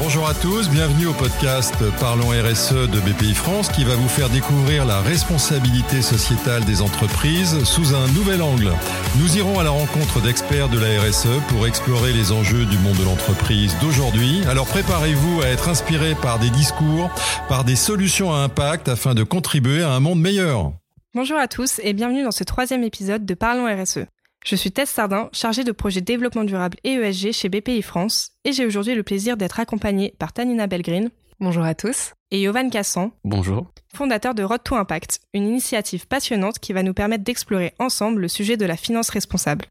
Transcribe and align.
Bonjour 0.00 0.26
à 0.28 0.34
tous, 0.34 0.68
bienvenue 0.68 1.06
au 1.06 1.12
podcast 1.12 1.76
Parlons 2.00 2.30
RSE 2.30 2.90
de 2.90 3.00
BPI 3.00 3.32
France 3.32 3.68
qui 3.68 3.84
va 3.84 3.94
vous 3.94 4.08
faire 4.08 4.28
découvrir 4.28 4.84
la 4.84 5.00
responsabilité 5.00 6.02
sociétale 6.02 6.64
des 6.64 6.82
entreprises 6.82 7.62
sous 7.62 7.94
un 7.94 8.08
nouvel 8.08 8.42
angle. 8.42 8.72
Nous 9.18 9.36
irons 9.36 9.60
à 9.60 9.62
la 9.62 9.70
rencontre 9.70 10.20
d'experts 10.20 10.68
de 10.68 10.80
la 10.80 11.00
RSE 11.00 11.40
pour 11.48 11.66
explorer 11.66 12.12
les 12.12 12.32
enjeux 12.32 12.66
du 12.66 12.76
monde 12.78 12.96
de 12.96 13.04
l'entreprise 13.04 13.76
d'aujourd'hui. 13.80 14.42
Alors 14.48 14.66
préparez-vous 14.66 15.42
à 15.42 15.46
être 15.46 15.68
inspiré 15.68 16.16
par 16.16 16.40
des 16.40 16.50
discours, 16.50 17.08
par 17.48 17.64
des 17.64 17.76
solutions 17.76 18.34
à 18.34 18.38
impact 18.38 18.88
afin 18.88 19.14
de 19.14 19.22
contribuer 19.22 19.84
à 19.84 19.92
un 19.92 20.00
monde 20.00 20.20
meilleur. 20.20 20.72
Bonjour 21.14 21.38
à 21.38 21.46
tous 21.46 21.80
et 21.84 21.92
bienvenue 21.92 22.24
dans 22.24 22.32
ce 22.32 22.42
troisième 22.42 22.82
épisode 22.82 23.24
de 23.24 23.34
Parlons 23.34 23.66
RSE. 23.66 24.06
Je 24.44 24.56
suis 24.56 24.72
Tess 24.72 24.90
Sardin, 24.90 25.30
chargée 25.32 25.64
de 25.64 25.72
projet 25.72 26.02
développement 26.02 26.44
durable 26.44 26.76
et 26.84 26.92
ESG 26.92 27.32
chez 27.32 27.48
BPI 27.48 27.80
France, 27.80 28.32
et 28.44 28.52
j'ai 28.52 28.66
aujourd'hui 28.66 28.94
le 28.94 29.02
plaisir 29.02 29.38
d'être 29.38 29.58
accompagnée 29.58 30.14
par 30.18 30.34
Tanina 30.34 30.66
Belgreen. 30.66 31.08
Bonjour 31.40 31.64
à 31.64 31.74
tous. 31.74 32.12
Et 32.30 32.42
Yovan 32.42 32.68
Cassan. 32.68 33.10
Bonjour. 33.24 33.72
Fondateur 33.94 34.34
de 34.34 34.42
Road 34.42 34.60
to 34.62 34.74
Impact, 34.74 35.20
une 35.32 35.48
initiative 35.48 36.06
passionnante 36.06 36.58
qui 36.58 36.74
va 36.74 36.82
nous 36.82 36.92
permettre 36.92 37.24
d'explorer 37.24 37.72
ensemble 37.78 38.20
le 38.20 38.28
sujet 38.28 38.58
de 38.58 38.66
la 38.66 38.76
finance 38.76 39.08
responsable. 39.08 39.64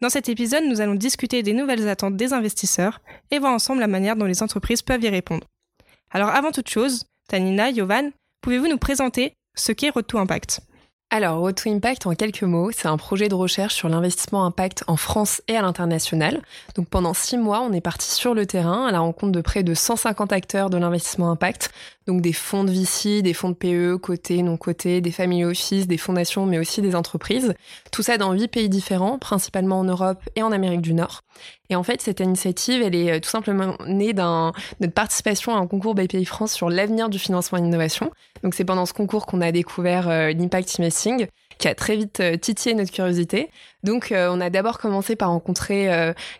Dans 0.00 0.08
cet 0.08 0.30
épisode, 0.30 0.64
nous 0.64 0.80
allons 0.80 0.94
discuter 0.94 1.42
des 1.42 1.52
nouvelles 1.52 1.86
attentes 1.86 2.16
des 2.16 2.32
investisseurs 2.32 3.02
et 3.30 3.38
voir 3.38 3.52
ensemble 3.52 3.80
la 3.80 3.86
manière 3.86 4.16
dont 4.16 4.24
les 4.24 4.42
entreprises 4.42 4.80
peuvent 4.80 5.04
y 5.04 5.10
répondre. 5.10 5.46
Alors 6.10 6.30
avant 6.30 6.52
toute 6.52 6.70
chose, 6.70 7.04
Tanina, 7.28 7.70
Yovan, 7.70 8.12
pouvez-vous 8.40 8.68
nous 8.68 8.78
présenter 8.78 9.34
ce 9.54 9.72
qu'est 9.72 9.90
Road 9.90 10.06
to 10.06 10.16
Impact? 10.16 10.62
Alors, 11.12 11.40
Road 11.40 11.56
to 11.56 11.68
Impact, 11.68 12.06
en 12.06 12.14
quelques 12.14 12.44
mots, 12.44 12.70
c'est 12.70 12.86
un 12.86 12.96
projet 12.96 13.28
de 13.28 13.34
recherche 13.34 13.74
sur 13.74 13.88
l'investissement 13.88 14.44
impact 14.44 14.84
en 14.86 14.96
France 14.96 15.42
et 15.48 15.56
à 15.56 15.62
l'international. 15.62 16.40
Donc, 16.76 16.88
pendant 16.88 17.14
six 17.14 17.36
mois, 17.36 17.62
on 17.62 17.72
est 17.72 17.80
parti 17.80 18.12
sur 18.12 18.32
le 18.32 18.46
terrain 18.46 18.86
à 18.86 18.92
la 18.92 19.00
rencontre 19.00 19.32
de 19.32 19.40
près 19.40 19.64
de 19.64 19.74
150 19.74 20.32
acteurs 20.32 20.70
de 20.70 20.78
l'investissement 20.78 21.32
impact, 21.32 21.72
donc 22.06 22.20
des 22.20 22.32
fonds 22.32 22.62
de 22.62 22.70
VC, 22.70 23.22
des 23.22 23.34
fonds 23.34 23.48
de 23.48 23.54
PE, 23.54 23.96
côté, 23.96 24.40
non 24.42 24.56
côté, 24.56 25.00
des 25.00 25.10
family 25.10 25.44
office, 25.44 25.88
des 25.88 25.98
fondations, 25.98 26.46
mais 26.46 26.60
aussi 26.60 26.80
des 26.80 26.94
entreprises. 26.94 27.54
Tout 27.90 28.04
ça 28.04 28.16
dans 28.16 28.32
huit 28.32 28.46
pays 28.46 28.68
différents, 28.68 29.18
principalement 29.18 29.80
en 29.80 29.84
Europe 29.84 30.22
et 30.36 30.44
en 30.44 30.52
Amérique 30.52 30.82
du 30.82 30.94
Nord. 30.94 31.22
Et 31.70 31.76
en 31.76 31.82
fait, 31.82 32.00
cette 32.00 32.20
initiative, 32.20 32.82
elle 32.82 32.94
est 32.94 33.12
euh, 33.12 33.20
tout 33.20 33.30
simplement 33.30 33.76
née 33.86 34.12
d'un, 34.12 34.52
notre 34.80 34.92
participation 34.92 35.54
à 35.54 35.58
un 35.58 35.66
concours 35.66 35.94
BPI 35.94 36.24
France 36.24 36.52
sur 36.52 36.68
l'avenir 36.68 37.08
du 37.08 37.18
financement 37.18 37.58
et 37.58 37.62
l'innovation. 37.62 38.10
Donc, 38.42 38.54
c'est 38.54 38.64
pendant 38.64 38.86
ce 38.86 38.92
concours 38.92 39.26
qu'on 39.26 39.40
a 39.40 39.52
découvert 39.52 40.08
euh, 40.08 40.32
l'impact 40.32 40.76
investing 40.78 41.26
qui 41.58 41.68
a 41.68 41.74
très 41.74 41.96
vite 41.96 42.20
euh, 42.20 42.36
titillé 42.36 42.74
notre 42.74 42.90
curiosité. 42.90 43.50
Donc, 43.84 44.12
on 44.14 44.40
a 44.40 44.50
d'abord 44.50 44.78
commencé 44.78 45.16
par 45.16 45.30
rencontrer 45.30 45.88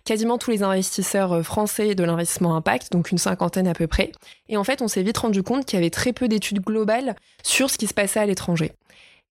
quasiment 0.04 0.36
tous 0.36 0.50
les 0.50 0.62
investisseurs 0.62 1.42
français 1.42 1.94
de 1.94 2.04
l'investissement 2.04 2.54
impact, 2.54 2.92
donc 2.92 3.10
une 3.10 3.16
cinquantaine 3.16 3.66
à 3.66 3.72
peu 3.72 3.86
près. 3.86 4.12
Et 4.50 4.58
en 4.58 4.64
fait, 4.64 4.82
on 4.82 4.88
s'est 4.88 5.02
vite 5.02 5.16
rendu 5.16 5.42
compte 5.42 5.64
qu'il 5.64 5.78
y 5.78 5.80
avait 5.80 5.88
très 5.88 6.12
peu 6.12 6.28
d'études 6.28 6.60
globales 6.60 7.16
sur 7.42 7.70
ce 7.70 7.78
qui 7.78 7.86
se 7.86 7.94
passait 7.94 8.20
à 8.20 8.26
l'étranger. 8.26 8.72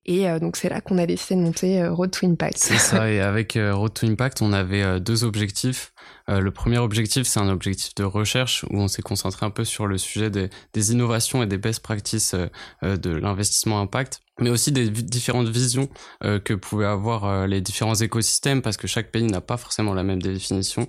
Et 0.10 0.28
euh, 0.28 0.40
donc 0.40 0.56
c'est 0.56 0.70
là 0.70 0.82
qu'on 0.82 0.98
a 0.98 1.06
décidé 1.06 1.36
de 1.36 1.46
monter 1.46 1.84
euh, 1.84 1.94
Road 1.94 2.10
to 2.10 2.26
Impact. 2.26 2.58
C'est 2.58 2.80
ça, 2.80 3.12
et 3.12 3.22
avec 3.22 3.56
euh, 3.56 3.76
Road 3.76 3.94
to 3.94 4.08
Impact, 4.08 4.42
on 4.42 4.54
avait 4.54 5.00
deux 5.00 5.24
objectifs. 5.24 5.94
le 6.28 6.50
premier 6.50 6.80
objectif, 6.80 7.28
c'est 7.28 7.40
un 7.40 7.50
objectif 7.50 7.94
de 7.94 8.04
recherche 8.04 8.66
où 8.72 8.80
on 8.80 8.88
s'est 8.88 9.04
concentré 9.04 9.46
un 9.46 9.52
peu 9.52 9.64
sur 9.64 9.86
le 9.86 10.00
sujet 10.00 10.32
des, 10.32 10.50
des 10.74 10.92
innovations 10.92 11.44
et 11.44 11.46
des 11.46 11.60
best 11.60 11.82
practices 11.82 12.34
de 12.82 13.10
l'investissement 13.12 13.80
impact 13.80 14.22
mais 14.42 14.50
aussi 14.50 14.72
des 14.72 14.90
différentes 14.90 15.50
visions 15.50 15.90
que 16.22 16.54
pouvaient 16.54 16.86
avoir 16.86 17.46
les 17.46 17.60
différents 17.60 17.96
écosystèmes 17.96 18.62
parce 18.62 18.78
que 18.78 18.88
chaque 18.88 19.12
pays 19.12 19.26
n'a 19.26 19.42
pas 19.42 19.58
forcément 19.58 19.94
la 19.94 20.04
même 20.04 20.22
définition 20.22 20.88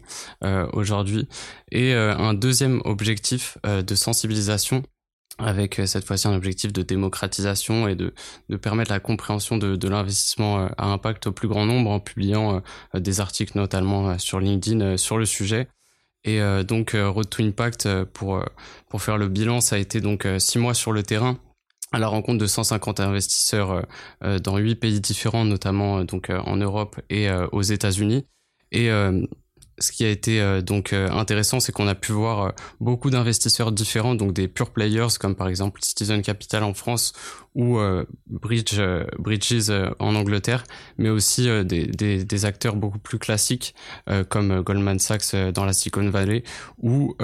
aujourd'hui 0.72 1.28
et 1.72 1.94
un 1.94 2.34
deuxième 2.34 2.80
objectif 2.84 3.58
de 3.64 3.94
sensibilisation 3.94 4.84
avec 5.38 5.78
euh, 5.78 5.86
cette 5.86 6.04
fois-ci 6.04 6.28
un 6.28 6.34
objectif 6.34 6.72
de 6.72 6.82
démocratisation 6.82 7.88
et 7.88 7.94
de, 7.94 8.12
de 8.48 8.56
permettre 8.56 8.90
la 8.90 9.00
compréhension 9.00 9.58
de, 9.58 9.76
de 9.76 9.88
l'investissement 9.88 10.60
euh, 10.60 10.68
à 10.76 10.86
impact 10.86 11.26
au 11.26 11.32
plus 11.32 11.48
grand 11.48 11.66
nombre 11.66 11.90
en 11.90 12.00
publiant 12.00 12.62
euh, 12.94 13.00
des 13.00 13.20
articles 13.20 13.56
notamment 13.56 14.18
sur 14.18 14.40
LinkedIn 14.40 14.96
sur 14.96 15.18
le 15.18 15.26
sujet. 15.26 15.68
Et 16.24 16.38
donc 16.64 16.94
Road 16.94 17.30
to 17.30 17.42
Impact 17.42 18.04
pour 18.12 18.44
pour 18.90 19.00
faire 19.00 19.16
le 19.16 19.28
bilan, 19.28 19.62
ça 19.62 19.76
a 19.76 19.78
été 19.78 20.02
donc 20.02 20.28
six 20.38 20.58
mois 20.58 20.74
sur 20.74 20.92
le 20.92 21.02
terrain 21.02 21.38
à 21.92 21.98
la 21.98 22.08
rencontre 22.08 22.36
de 22.36 22.46
150 22.46 23.00
investisseurs 23.00 23.86
dans 24.20 24.58
huit 24.58 24.74
pays 24.74 25.00
différents, 25.00 25.46
notamment 25.46 26.04
donc 26.04 26.28
en 26.28 26.56
Europe 26.56 27.00
et 27.08 27.30
aux 27.52 27.62
États-Unis. 27.62 28.26
Et 28.70 28.90
ce 29.80 29.92
qui 29.92 30.04
a 30.04 30.10
été 30.10 30.40
euh, 30.40 30.60
donc 30.60 30.92
euh, 30.92 31.10
intéressant, 31.10 31.58
c'est 31.58 31.72
qu'on 31.72 31.88
a 31.88 31.94
pu 31.94 32.12
voir 32.12 32.42
euh, 32.42 32.50
beaucoup 32.80 33.10
d'investisseurs 33.10 33.72
différents, 33.72 34.14
donc 34.14 34.32
des 34.32 34.46
pure 34.46 34.70
players 34.70 35.08
comme 35.18 35.34
par 35.34 35.48
exemple 35.48 35.80
Citizen 35.82 36.22
Capital 36.22 36.62
en 36.62 36.74
France 36.74 37.12
ou 37.56 37.80
Bridge, 38.28 38.80
Bridges 39.18 39.72
en 39.98 40.14
Angleterre, 40.14 40.62
mais 40.98 41.08
aussi 41.08 41.48
des, 41.64 41.84
des, 41.86 42.24
des, 42.24 42.44
acteurs 42.44 42.76
beaucoup 42.76 43.00
plus 43.00 43.18
classiques 43.18 43.74
comme 44.28 44.62
Goldman 44.62 45.00
Sachs 45.00 45.34
dans 45.34 45.64
la 45.64 45.72
Silicon 45.72 46.08
Valley 46.10 46.44
ou 46.78 47.16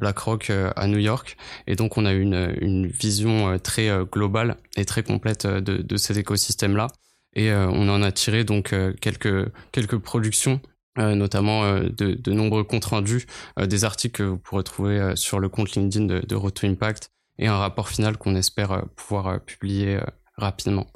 BlackRock 0.00 0.50
à 0.50 0.86
New 0.88 0.98
York. 0.98 1.36
Et 1.68 1.76
donc 1.76 1.96
on 1.96 2.04
a 2.06 2.12
une, 2.12 2.56
une 2.60 2.88
vision 2.88 3.56
très 3.60 3.88
globale 4.10 4.56
et 4.76 4.84
très 4.84 5.04
complète 5.04 5.46
de, 5.46 5.76
de 5.76 5.96
cet 5.96 6.16
écosystème-là. 6.16 6.88
Et 7.36 7.52
on 7.52 7.88
en 7.88 8.02
a 8.02 8.10
tiré 8.10 8.42
donc 8.42 8.74
quelques 9.00 9.48
quelques 9.70 9.98
productions 9.98 10.60
euh, 10.64 10.75
notamment 10.96 11.64
euh, 11.64 11.88
de, 11.88 12.32
nombreux 12.32 12.64
comptes 12.64 12.84
rendus, 12.86 13.26
euh, 13.58 13.66
des 13.66 13.84
articles 13.84 14.16
que 14.16 14.22
vous 14.22 14.38
pourrez 14.38 14.64
trouver 14.64 15.12
sur 15.16 15.38
le 15.38 15.48
compte 15.48 15.72
LinkedIn 15.72 16.06
de, 16.06 16.20
de 16.20 16.66
Impact 16.66 17.10
et 17.38 17.46
un 17.46 17.56
rapport 17.56 17.88
final 17.88 18.16
qu'on 18.16 18.34
espère 18.34 18.84
pouvoir 18.96 19.40
publier 19.40 20.00
rapidement. 20.36 20.86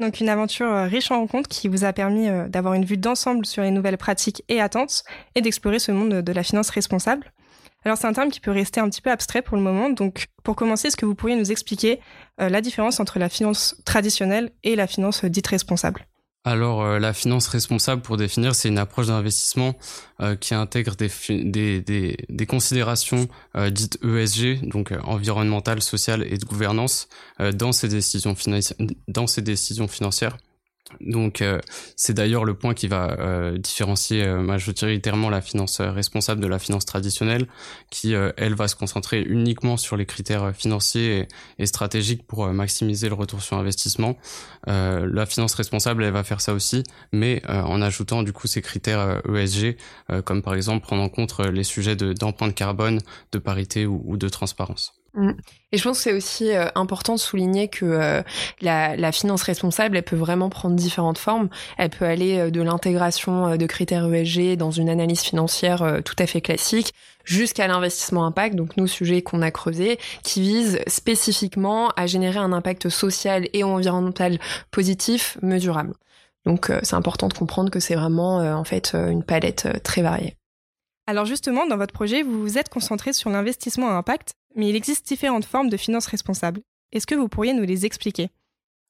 Donc 0.00 0.20
une 0.20 0.28
aventure 0.28 0.70
riche 0.84 1.10
en 1.10 1.20
rencontres 1.20 1.48
qui 1.48 1.68
vous 1.68 1.84
a 1.84 1.92
permis 1.92 2.26
d'avoir 2.48 2.74
une 2.74 2.84
vue 2.84 2.96
d'ensemble 2.98 3.46
sur 3.46 3.62
les 3.62 3.70
nouvelles 3.70 3.96
pratiques 3.96 4.42
et 4.48 4.60
attentes 4.60 5.04
et 5.34 5.40
d'explorer 5.40 5.78
ce 5.78 5.92
monde 5.92 6.20
de 6.20 6.32
la 6.32 6.42
finance 6.42 6.68
responsable. 6.70 7.32
Alors 7.84 7.96
c'est 7.96 8.06
un 8.06 8.12
terme 8.12 8.30
qui 8.30 8.40
peut 8.40 8.50
rester 8.50 8.80
un 8.80 8.90
petit 8.90 9.00
peu 9.00 9.10
abstrait 9.10 9.40
pour 9.40 9.56
le 9.56 9.62
moment, 9.62 9.88
donc 9.88 10.26
pour 10.42 10.56
commencer, 10.56 10.88
est-ce 10.88 10.96
que 10.96 11.06
vous 11.06 11.14
pourriez 11.14 11.36
nous 11.36 11.50
expliquer 11.50 12.00
la 12.38 12.60
différence 12.60 13.00
entre 13.00 13.18
la 13.18 13.28
finance 13.28 13.76
traditionnelle 13.86 14.50
et 14.64 14.76
la 14.76 14.86
finance 14.86 15.24
dite 15.24 15.46
responsable? 15.46 16.06
Alors, 16.46 16.82
euh, 16.82 16.98
la 16.98 17.14
finance 17.14 17.48
responsable, 17.48 18.02
pour 18.02 18.18
définir, 18.18 18.54
c'est 18.54 18.68
une 18.68 18.76
approche 18.76 19.06
d'investissement 19.06 19.74
euh, 20.20 20.36
qui 20.36 20.54
intègre 20.54 20.94
des, 20.94 21.10
des, 21.42 22.16
des, 22.28 22.46
considérations 22.46 23.28
euh, 23.56 23.70
dites 23.70 23.98
ESG, 24.04 24.68
donc 24.68 24.92
environnementales, 25.04 25.80
sociales 25.80 26.22
et 26.30 26.36
de 26.36 26.44
gouvernance, 26.44 27.08
dans 27.54 27.72
ses 27.72 27.88
dans 29.08 29.26
ses 29.26 29.42
décisions 29.42 29.88
financières. 29.88 30.36
Donc 31.00 31.40
euh, 31.40 31.60
c'est 31.96 32.12
d'ailleurs 32.12 32.44
le 32.44 32.54
point 32.54 32.74
qui 32.74 32.88
va 32.88 33.16
euh, 33.18 33.56
différencier 33.58 34.24
euh, 34.24 34.40
majoritairement 34.40 35.30
la 35.30 35.40
finance 35.40 35.80
responsable 35.80 36.40
de 36.40 36.46
la 36.46 36.58
finance 36.58 36.84
traditionnelle, 36.84 37.46
qui 37.90 38.14
elle 38.36 38.54
va 38.54 38.68
se 38.68 38.76
concentrer 38.76 39.22
uniquement 39.22 39.76
sur 39.76 39.96
les 39.96 40.06
critères 40.06 40.54
financiers 40.54 41.26
et, 41.58 41.66
stratégiques 41.66 42.26
pour 42.26 42.46
maximiser 42.48 43.08
le 43.08 43.14
retour 43.14 43.42
sur 43.42 43.56
investissement. 43.56 44.16
la 44.66 45.26
finance 45.26 45.54
responsable, 45.54 46.04
elle 46.04 46.12
va 46.12 46.24
faire 46.24 46.40
ça 46.40 46.52
aussi, 46.52 46.84
mais 47.12 47.42
en 47.48 47.80
ajoutant 47.82 48.22
du 48.22 48.32
coup 48.32 48.46
ces 48.46 48.62
critères 48.62 49.22
ESG, 49.28 49.76
e 50.10 50.20
comme 50.20 50.42
par 50.42 50.54
exemple 50.54 50.84
prendre 50.84 51.02
en 51.02 51.08
compte 51.08 51.38
les 51.40 51.64
sujets 51.64 51.96
d'empreinte 51.96 52.54
carbone, 52.54 53.00
de 53.32 53.38
parité 53.38 53.86
ou 53.86 54.16
de 54.16 54.28
transparence. 54.28 55.03
Mm. 55.14 55.30
Et 55.72 55.78
je 55.78 55.82
pense 55.82 55.98
que 55.98 56.02
c'est 56.02 56.12
aussi 56.12 56.52
euh, 56.52 56.66
important 56.74 57.14
de 57.14 57.20
souligner 57.20 57.68
que 57.68 57.84
euh, 57.84 58.22
la, 58.60 58.96
la, 58.96 59.12
finance 59.12 59.42
responsable, 59.42 59.96
elle 59.96 60.02
peut 60.02 60.16
vraiment 60.16 60.50
prendre 60.50 60.74
différentes 60.74 61.18
formes. 61.18 61.48
Elle 61.78 61.90
peut 61.90 62.04
aller 62.04 62.38
euh, 62.38 62.50
de 62.50 62.60
l'intégration 62.60 63.56
de 63.56 63.66
critères 63.66 64.12
ESG 64.12 64.56
dans 64.56 64.70
une 64.72 64.88
analyse 64.88 65.20
financière 65.20 66.00
tout 66.04 66.16
à 66.18 66.26
fait 66.26 66.40
classique, 66.40 66.94
jusqu'à 67.24 67.66
l'investissement 67.68 68.26
impact, 68.26 68.56
donc 68.56 68.76
nos 68.76 68.86
sujets 68.86 69.22
qu'on 69.22 69.42
a 69.42 69.50
creusés, 69.50 69.98
qui 70.22 70.40
visent 70.40 70.80
spécifiquement 70.86 71.90
à 71.96 72.06
générer 72.06 72.38
un 72.38 72.52
impact 72.52 72.88
social 72.88 73.48
et 73.52 73.62
environnemental 73.64 74.38
positif, 74.70 75.38
mesurable. 75.42 75.94
Donc 76.44 76.70
c'est 76.82 76.96
important 76.96 77.28
de 77.28 77.34
comprendre 77.34 77.70
que 77.70 77.80
c'est 77.80 77.94
vraiment 77.94 78.38
en 78.38 78.64
fait 78.64 78.94
une 78.94 79.22
palette 79.22 79.82
très 79.82 80.02
variée. 80.02 80.36
Alors 81.06 81.26
justement, 81.26 81.66
dans 81.66 81.76
votre 81.76 81.92
projet, 81.92 82.22
vous 82.22 82.40
vous 82.40 82.58
êtes 82.58 82.68
concentré 82.68 83.12
sur 83.12 83.30
l'investissement 83.30 83.90
à 83.90 83.92
impact, 83.92 84.34
mais 84.54 84.68
il 84.68 84.76
existe 84.76 85.06
différentes 85.06 85.44
formes 85.44 85.68
de 85.68 85.76
finances 85.76 86.06
responsables. 86.06 86.60
Est-ce 86.92 87.06
que 87.06 87.14
vous 87.14 87.28
pourriez 87.28 87.52
nous 87.52 87.64
les 87.64 87.86
expliquer? 87.86 88.30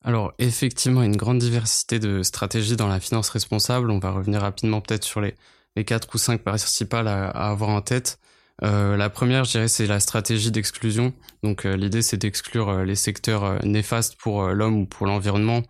Alors 0.05 0.35
effectivement, 0.39 1.03
une 1.03 1.17
grande 1.17 1.39
diversité 1.39 1.99
de 1.99 2.23
stratégies 2.23 2.77
dans 2.77 2.89
la 2.89 3.01
finance 3.01 3.31
responsable. 3.31 3.91
On 3.91 3.99
va 3.99 4.11
revenir 4.11 4.43
rapidement 4.43 4.83
peut-être 4.83 5.05
sur 5.05 5.23
les, 5.23 5.35
quatre 5.85 6.15
ou 6.15 6.19
cinq 6.19 6.43
principales 6.43 7.09
à, 7.09 7.31
avoir 7.31 7.71
en 7.71 7.81
tête. 7.81 8.19
Euh, 8.63 8.97
la 8.97 9.11
première, 9.11 9.45
je 9.45 9.53
dirais, 9.53 9.69
c'est 9.69 9.87
la 9.87 10.01
stratégie 10.01 10.51
d'exclusion. 10.51 11.15
Donc 11.43 11.65
euh, 11.65 11.75
l'idée, 11.75 12.03
c'est 12.03 12.19
d'exclure 12.19 12.69
euh, 12.69 12.85
les 12.85 12.95
secteurs 12.95 13.65
néfastes 13.65 14.17
pour 14.17 14.49
l'homme 14.49 14.77
ou 14.77 14.87
pour 14.87 15.07
l'environnement, 15.07 15.63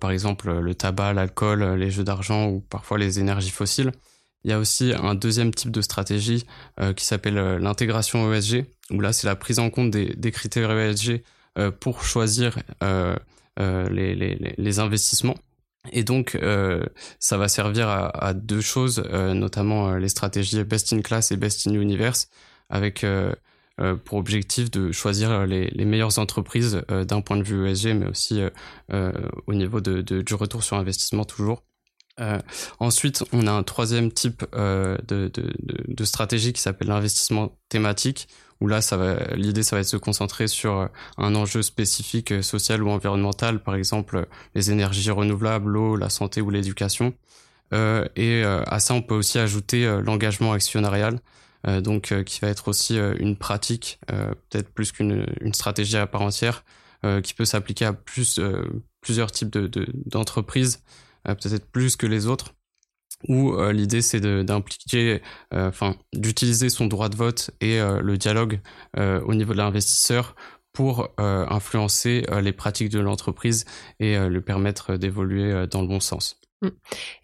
par 0.00 0.10
exemple 0.10 0.50
le 0.50 0.74
tabac, 0.74 1.12
l'alcool, 1.12 1.62
les 1.74 1.92
jeux 1.92 2.02
d'argent 2.02 2.48
ou 2.48 2.60
parfois 2.60 2.98
les 2.98 3.20
énergies 3.20 3.50
fossiles. 3.50 3.92
Il 4.46 4.50
y 4.50 4.52
a 4.52 4.58
aussi 4.58 4.94
un 4.96 5.16
deuxième 5.16 5.52
type 5.52 5.72
de 5.72 5.80
stratégie 5.80 6.46
qui 6.94 7.04
s'appelle 7.04 7.34
l'intégration 7.34 8.32
ESG, 8.32 8.64
où 8.92 9.00
là 9.00 9.12
c'est 9.12 9.26
la 9.26 9.34
prise 9.34 9.58
en 9.58 9.70
compte 9.70 9.90
des, 9.90 10.30
critères 10.30 10.70
ESG 10.70 11.24
pour 11.80 12.04
choisir 12.04 12.56
les, 13.58 14.78
investissements. 14.78 15.34
Et 15.90 16.04
donc, 16.04 16.38
ça 17.18 17.36
va 17.36 17.48
servir 17.48 17.88
à, 17.88 18.34
deux 18.34 18.60
choses, 18.60 19.02
notamment 19.10 19.96
les 19.96 20.08
stratégies 20.08 20.62
best 20.62 20.92
in 20.92 21.02
class 21.02 21.32
et 21.32 21.36
best 21.36 21.66
in 21.66 21.72
universe, 21.72 22.28
avec 22.70 23.04
euh, 23.78 23.94
pour 23.94 24.16
objectif 24.16 24.70
de 24.70 24.90
choisir 24.90 25.46
les, 25.46 25.84
meilleures 25.84 26.18
entreprises 26.18 26.80
euh, 26.90 27.04
d'un 27.04 27.20
point 27.20 27.36
de 27.36 27.42
vue 27.42 27.68
ESG, 27.68 27.88
mais 27.88 28.06
aussi 28.06 28.40
euh, 28.90 29.12
au 29.46 29.52
niveau 29.52 29.82
du 29.82 30.34
retour 30.34 30.64
sur 30.64 30.78
investissement 30.78 31.26
toujours. 31.26 31.62
Euh, 32.20 32.38
ensuite, 32.78 33.24
on 33.32 33.46
a 33.46 33.52
un 33.52 33.62
troisième 33.62 34.10
type 34.10 34.44
euh, 34.54 34.96
de, 35.06 35.28
de, 35.28 35.52
de, 35.86 36.04
stratégie 36.04 36.52
qui 36.52 36.62
s'appelle 36.62 36.88
l'investissement 36.88 37.58
thématique, 37.68 38.28
où 38.60 38.68
là, 38.68 38.80
l'idée, 39.34 39.62
ça 39.62 39.76
va 39.76 39.80
être 39.80 39.86
de 39.86 39.90
se 39.90 39.96
concentrer 39.98 40.48
sur 40.48 40.88
un 41.18 41.34
enjeu 41.34 41.60
spécifique 41.60 42.42
social 42.42 42.82
ou 42.82 42.88
environnemental, 42.88 43.62
par 43.62 43.74
exemple 43.74 44.26
les 44.54 44.70
énergies 44.70 45.10
renouvelables, 45.10 45.70
l'eau, 45.70 45.96
la 45.96 46.08
santé 46.08 46.40
ou 46.40 46.48
l'éducation. 46.48 47.12
Euh, 47.74 48.06
et 48.16 48.44
à 48.44 48.80
ça, 48.80 48.94
on 48.94 49.02
peut 49.02 49.14
aussi 49.14 49.38
ajouter 49.38 50.00
l'engagement 50.02 50.52
actionnarial, 50.52 51.20
euh, 51.66 51.80
donc 51.80 52.12
euh, 52.12 52.22
qui 52.22 52.40
va 52.40 52.48
être 52.48 52.68
aussi 52.68 52.98
euh, 52.98 53.14
une 53.18 53.36
pratique, 53.36 53.98
peut-être 54.06 54.70
plus 54.70 54.92
qu'une 54.92 55.26
une 55.40 55.54
stratégie 55.54 55.96
à 55.96 56.06
part 56.06 56.22
entière, 56.22 56.64
qui 57.22 57.34
peut 57.34 57.44
s'appliquer 57.44 57.84
à 57.84 57.92
plus, 57.92 58.40
plusieurs 59.00 59.30
types 59.30 59.56
d'entreprises, 60.06 60.78
de, 60.78 60.80
peut-être 61.34 61.70
plus 61.70 61.96
que 61.96 62.06
les 62.06 62.26
autres 62.26 62.54
où 63.28 63.56
l'idée 63.70 64.02
c'est 64.02 64.20
d'impliquer, 64.20 65.22
enfin 65.50 65.96
d'utiliser 66.12 66.68
son 66.68 66.86
droit 66.86 67.08
de 67.08 67.16
vote 67.16 67.50
et 67.62 67.78
le 67.80 68.18
dialogue 68.18 68.60
au 68.94 69.34
niveau 69.34 69.54
de 69.54 69.58
l'investisseur 69.58 70.36
pour 70.74 71.08
influencer 71.18 72.26
les 72.42 72.52
pratiques 72.52 72.90
de 72.90 73.00
l'entreprise 73.00 73.64
et 74.00 74.18
le 74.18 74.40
permettre 74.42 74.96
d'évoluer 74.96 75.66
dans 75.66 75.80
le 75.80 75.88
bon 75.88 75.98
sens. 75.98 76.38
Mm. 76.62 76.68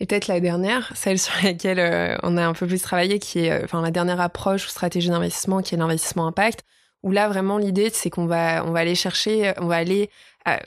Et 0.00 0.06
peut-être 0.06 0.26
la 0.28 0.40
dernière, 0.40 0.92
celle 0.94 1.18
sur 1.18 1.34
laquelle 1.42 1.78
euh, 1.78 2.16
on 2.22 2.36
a 2.36 2.46
un 2.46 2.52
peu 2.52 2.66
plus 2.66 2.82
travaillé, 2.82 3.18
qui 3.18 3.40
est 3.40 3.52
euh, 3.52 3.64
enfin 3.64 3.80
la 3.80 3.90
dernière 3.90 4.20
approche 4.20 4.66
ou 4.66 4.70
stratégie 4.70 5.08
d'investissement, 5.08 5.62
qui 5.62 5.74
est 5.74 5.78
l'investissement 5.78 6.26
impact. 6.26 6.64
Où 7.02 7.10
là 7.10 7.28
vraiment 7.28 7.58
l'idée 7.58 7.90
c'est 7.92 8.10
qu'on 8.10 8.26
va 8.26 8.64
on 8.64 8.70
va 8.70 8.80
aller 8.80 8.94
chercher, 8.94 9.52
on 9.58 9.66
va 9.66 9.76
aller 9.76 10.10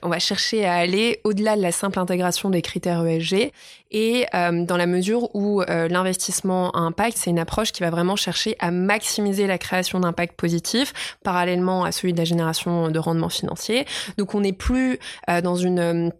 on 0.02 0.08
va 0.08 0.18
chercher 0.18 0.64
à 0.64 0.74
aller 0.74 1.20
au-delà 1.24 1.54
de 1.54 1.60
la 1.60 1.70
simple 1.70 1.98
intégration 1.98 2.48
des 2.48 2.62
critères 2.62 3.04
ESG 3.06 3.52
et 3.90 4.24
euh, 4.34 4.64
dans 4.64 4.78
la 4.78 4.86
mesure 4.86 5.34
où 5.34 5.60
l'investissement 5.68 6.70
à 6.70 6.78
impact, 6.78 7.18
c'est 7.18 7.28
une 7.28 7.38
approche 7.38 7.72
qui 7.72 7.82
va 7.82 7.90
vraiment 7.90 8.16
chercher 8.16 8.56
à 8.58 8.70
maximiser 8.70 9.46
la 9.46 9.58
création 9.58 10.00
d'impact 10.00 10.34
positif 10.34 11.18
parallèlement 11.22 11.84
à 11.84 11.92
celui 11.92 12.14
de 12.14 12.18
la 12.18 12.24
génération 12.24 12.90
de 12.90 12.98
rendement 12.98 13.28
financier. 13.28 13.84
Donc 14.16 14.34
on 14.34 14.40
n'est 14.40 14.54
plus 14.54 14.98
dans 15.42 15.56
une 15.56 16.10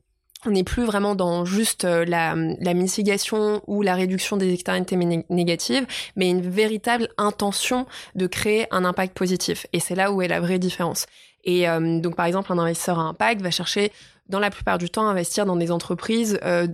on 0.46 0.50
n'est 0.50 0.64
plus 0.64 0.84
vraiment 0.84 1.14
dans 1.14 1.44
juste 1.44 1.84
euh, 1.84 2.04
la, 2.04 2.34
mitigation 2.74 3.62
ou 3.66 3.82
la 3.82 3.94
réduction 3.94 4.36
des 4.36 4.52
externalités 4.52 4.96
négatives, 5.28 5.86
mais 6.14 6.30
une 6.30 6.42
véritable 6.42 7.08
intention 7.18 7.86
de 8.14 8.26
créer 8.26 8.66
un 8.70 8.84
impact 8.84 9.16
positif. 9.16 9.66
Et 9.72 9.80
c'est 9.80 9.94
là 9.94 10.12
où 10.12 10.22
est 10.22 10.28
la 10.28 10.40
vraie 10.40 10.58
différence. 10.58 11.06
Et 11.44 11.68
euh, 11.68 12.00
donc, 12.00 12.16
par 12.16 12.26
exemple, 12.26 12.52
un 12.52 12.58
investisseur 12.58 12.98
à 12.98 13.02
impact 13.02 13.40
va 13.40 13.50
chercher 13.50 13.92
dans 14.28 14.40
la 14.40 14.50
plupart 14.50 14.78
du 14.78 14.90
temps, 14.90 15.06
investir 15.06 15.46
dans 15.46 15.54
des 15.54 15.70
entreprises 15.70 16.40
euh, 16.42 16.66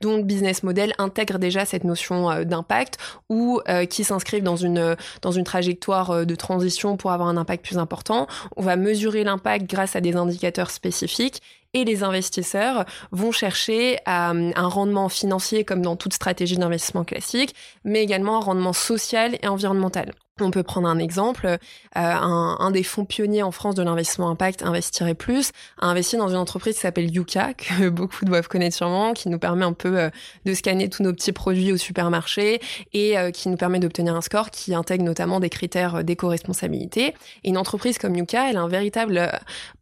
dont 0.00 0.18
le 0.18 0.22
business 0.22 0.62
model 0.62 0.92
intègre 0.98 1.40
déjà 1.40 1.64
cette 1.64 1.82
notion 1.82 2.44
d'impact 2.44 2.98
ou 3.28 3.60
qui 3.88 4.04
s'inscrivent 4.04 4.44
dans 4.44 4.54
une 4.54 4.94
dans 5.20 5.32
une 5.32 5.42
trajectoire 5.42 6.24
de 6.24 6.34
transition 6.36 6.96
pour 6.96 7.10
avoir 7.10 7.28
un 7.28 7.36
impact 7.36 7.64
plus 7.64 7.78
important. 7.78 8.28
On 8.56 8.62
va 8.62 8.76
mesurer 8.76 9.24
l'impact 9.24 9.68
grâce 9.68 9.96
à 9.96 10.00
des 10.00 10.14
indicateurs 10.14 10.70
spécifiques 10.70 11.42
et 11.74 11.84
les 11.84 12.02
investisseurs 12.02 12.84
vont 13.12 13.32
chercher 13.32 13.98
un 14.06 14.68
rendement 14.68 15.08
financier 15.08 15.64
comme 15.64 15.82
dans 15.82 15.96
toute 15.96 16.14
stratégie 16.14 16.56
d'investissement 16.56 17.04
classique, 17.04 17.54
mais 17.84 18.02
également 18.02 18.36
un 18.38 18.40
rendement 18.40 18.72
social 18.72 19.38
et 19.42 19.48
environnemental. 19.48 20.12
On 20.40 20.50
peut 20.50 20.62
prendre 20.62 20.88
un 20.88 20.98
exemple. 20.98 21.46
Euh, 21.46 21.58
un, 21.96 22.70
des 22.70 22.82
fonds 22.82 23.04
pionniers 23.04 23.42
en 23.42 23.50
France 23.50 23.74
de 23.74 23.82
l'investissement 23.82 24.30
impact, 24.30 24.62
Investirait 24.62 25.14
Plus, 25.14 25.50
a 25.80 25.86
investi 25.86 26.16
dans 26.16 26.28
une 26.28 26.36
entreprise 26.36 26.74
qui 26.74 26.80
s'appelle 26.80 27.10
Yuka, 27.10 27.54
que 27.58 27.88
beaucoup 27.88 28.24
doivent 28.24 28.48
connaître 28.48 28.76
sûrement, 28.76 29.12
qui 29.12 29.28
nous 29.28 29.38
permet 29.38 29.64
un 29.64 29.72
peu 29.72 29.98
euh, 29.98 30.10
de 30.44 30.54
scanner 30.54 30.88
tous 30.88 31.02
nos 31.02 31.12
petits 31.12 31.32
produits 31.32 31.72
au 31.72 31.76
supermarché 31.76 32.60
et 32.92 33.18
euh, 33.18 33.30
qui 33.30 33.48
nous 33.48 33.56
permet 33.56 33.78
d'obtenir 33.78 34.14
un 34.14 34.20
score 34.20 34.50
qui 34.50 34.74
intègre 34.74 35.04
notamment 35.04 35.40
des 35.40 35.50
critères 35.50 36.04
d'éco-responsabilité. 36.04 37.14
Une 37.44 37.58
entreprise 37.58 37.98
comme 37.98 38.14
Yuka, 38.14 38.50
elle 38.50 38.56
a 38.56 38.62
un 38.62 38.68
véritable 38.68 39.30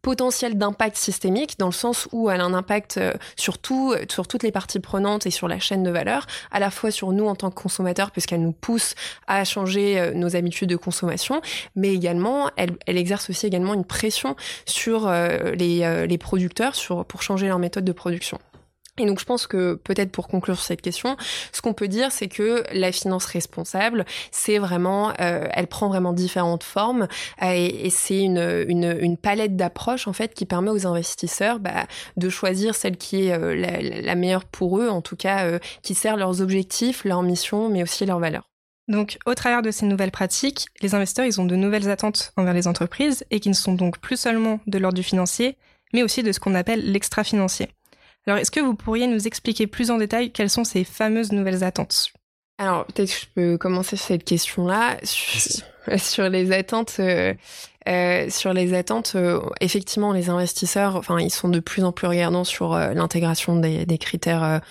potentiel 0.01 0.57
d'impact 0.57 0.97
systémique 0.97 1.59
dans 1.59 1.67
le 1.67 1.71
sens 1.71 2.07
où 2.11 2.29
elle 2.29 2.41
a 2.41 2.45
un 2.45 2.53
impact 2.53 2.99
sur 3.35 3.57
tout, 3.57 3.93
sur 4.09 4.27
toutes 4.27 4.43
les 4.43 4.51
parties 4.51 4.79
prenantes 4.79 5.25
et 5.25 5.31
sur 5.31 5.47
la 5.47 5.59
chaîne 5.59 5.83
de 5.83 5.91
valeur, 5.91 6.25
à 6.51 6.59
la 6.59 6.71
fois 6.71 6.91
sur 6.91 7.11
nous 7.11 7.27
en 7.27 7.35
tant 7.35 7.49
que 7.49 7.61
consommateurs, 7.61 8.11
puisqu'elle 8.11 8.41
nous 8.41 8.51
pousse 8.51 8.95
à 9.27 9.43
changer 9.43 10.11
nos 10.15 10.35
habitudes 10.35 10.48
de 10.49 10.75
consommation, 10.75 11.41
mais 11.75 11.93
également, 11.93 12.49
elle, 12.55 12.77
exerce 12.87 13.29
aussi 13.29 13.45
également 13.45 13.73
une 13.73 13.85
pression 13.85 14.35
sur 14.65 15.07
euh, 15.07 15.51
les, 15.51 15.83
euh, 15.83 16.05
les 16.05 16.17
producteurs 16.17 16.75
sur, 16.75 17.05
pour 17.05 17.21
changer 17.21 17.47
leur 17.47 17.59
méthode 17.59 17.85
de 17.85 17.91
production. 17.91 18.39
Et 18.97 19.05
donc 19.05 19.21
je 19.21 19.25
pense 19.25 19.47
que 19.47 19.75
peut-être 19.75 20.11
pour 20.11 20.27
conclure 20.27 20.57
sur 20.57 20.65
cette 20.65 20.81
question, 20.81 21.15
ce 21.53 21.61
qu'on 21.61 21.73
peut 21.73 21.87
dire 21.87 22.11
c'est 22.11 22.27
que 22.27 22.65
la 22.73 22.91
finance 22.91 23.23
responsable, 23.23 24.03
c'est 24.29 24.57
vraiment, 24.57 25.13
euh, 25.21 25.47
elle 25.53 25.67
prend 25.67 25.87
vraiment 25.87 26.11
différentes 26.11 26.63
formes 26.63 27.07
et, 27.41 27.89
c'est 27.91 28.21
une, 28.21 28.65
une, 28.67 28.97
une, 28.99 29.15
palette 29.15 29.55
d'approches 29.55 30.09
en 30.09 30.13
fait 30.13 30.33
qui 30.33 30.45
permet 30.45 30.69
aux 30.69 30.85
investisseurs 30.85 31.59
bah, 31.61 31.87
de 32.17 32.27
choisir 32.27 32.75
celle 32.75 32.97
qui 32.97 33.27
est 33.27 33.37
la, 33.37 34.01
la, 34.01 34.15
meilleure 34.15 34.43
pour 34.43 34.79
eux, 34.79 34.89
en 34.89 35.01
tout 35.01 35.15
cas 35.15 35.59
qui 35.81 35.95
sert 35.95 36.17
leurs 36.17 36.41
objectifs, 36.41 37.05
leurs 37.05 37.23
missions, 37.23 37.69
mais 37.69 37.83
aussi 37.83 38.05
leurs 38.05 38.19
valeurs. 38.19 38.48
Donc, 38.89 39.19
au 39.27 39.35
travers 39.35 39.61
de 39.61 39.69
ces 39.69 39.85
nouvelles 39.85 40.11
pratiques, 40.11 40.65
les 40.81 40.95
investisseurs, 40.95 41.25
ils 41.25 41.39
ont 41.39 41.45
de 41.45 41.55
nouvelles 41.55 41.89
attentes 41.89 42.33
envers 42.35 42.55
les 42.55 42.67
entreprises 42.67 43.23
et 43.29 43.39
qui 43.39 43.49
ne 43.49 43.53
sont 43.53 43.73
donc 43.73 43.99
plus 43.99 44.19
seulement 44.19 44.59
de 44.65 44.79
l'ordre 44.79 44.95
du 44.95 45.03
financier, 45.03 45.57
mais 45.93 46.01
aussi 46.01 46.23
de 46.23 46.31
ce 46.31 46.39
qu'on 46.39 46.55
appelle 46.55 46.91
l'extra-financier. 46.91 47.69
Alors, 48.25 48.39
est-ce 48.39 48.51
que 48.51 48.59
vous 48.59 48.73
pourriez 48.73 49.05
nous 49.05 49.27
expliquer 49.27 49.67
plus 49.67 49.91
en 49.91 49.97
détail 49.97 50.31
quelles 50.31 50.49
sont 50.49 50.63
ces 50.63 50.83
fameuses 50.83 51.31
nouvelles 51.31 51.63
attentes? 51.63 52.11
Alors, 52.57 52.85
peut-être 52.87 53.09
que 53.09 53.19
je 53.19 53.25
peux 53.33 53.57
commencer 53.57 53.95
cette 53.95 54.23
question-là. 54.23 54.97
Sur, 55.03 56.27
les 56.29 56.51
attentes, 56.51 56.95
euh, 56.99 57.33
euh, 57.89 58.29
sur 58.29 58.53
les 58.53 58.75
attentes, 58.75 59.13
euh, 59.15 59.39
effectivement, 59.61 60.13
les 60.13 60.29
investisseurs, 60.29 60.95
enfin, 60.95 61.19
ils 61.19 61.31
sont 61.31 61.49
de 61.49 61.59
plus 61.59 61.83
en 61.83 61.91
plus 61.91 62.05
regardants 62.05 62.43
sur 62.43 62.75
euh, 62.75 62.93
l'intégration 62.93 63.55
des, 63.55 63.97
critères, 63.97 64.61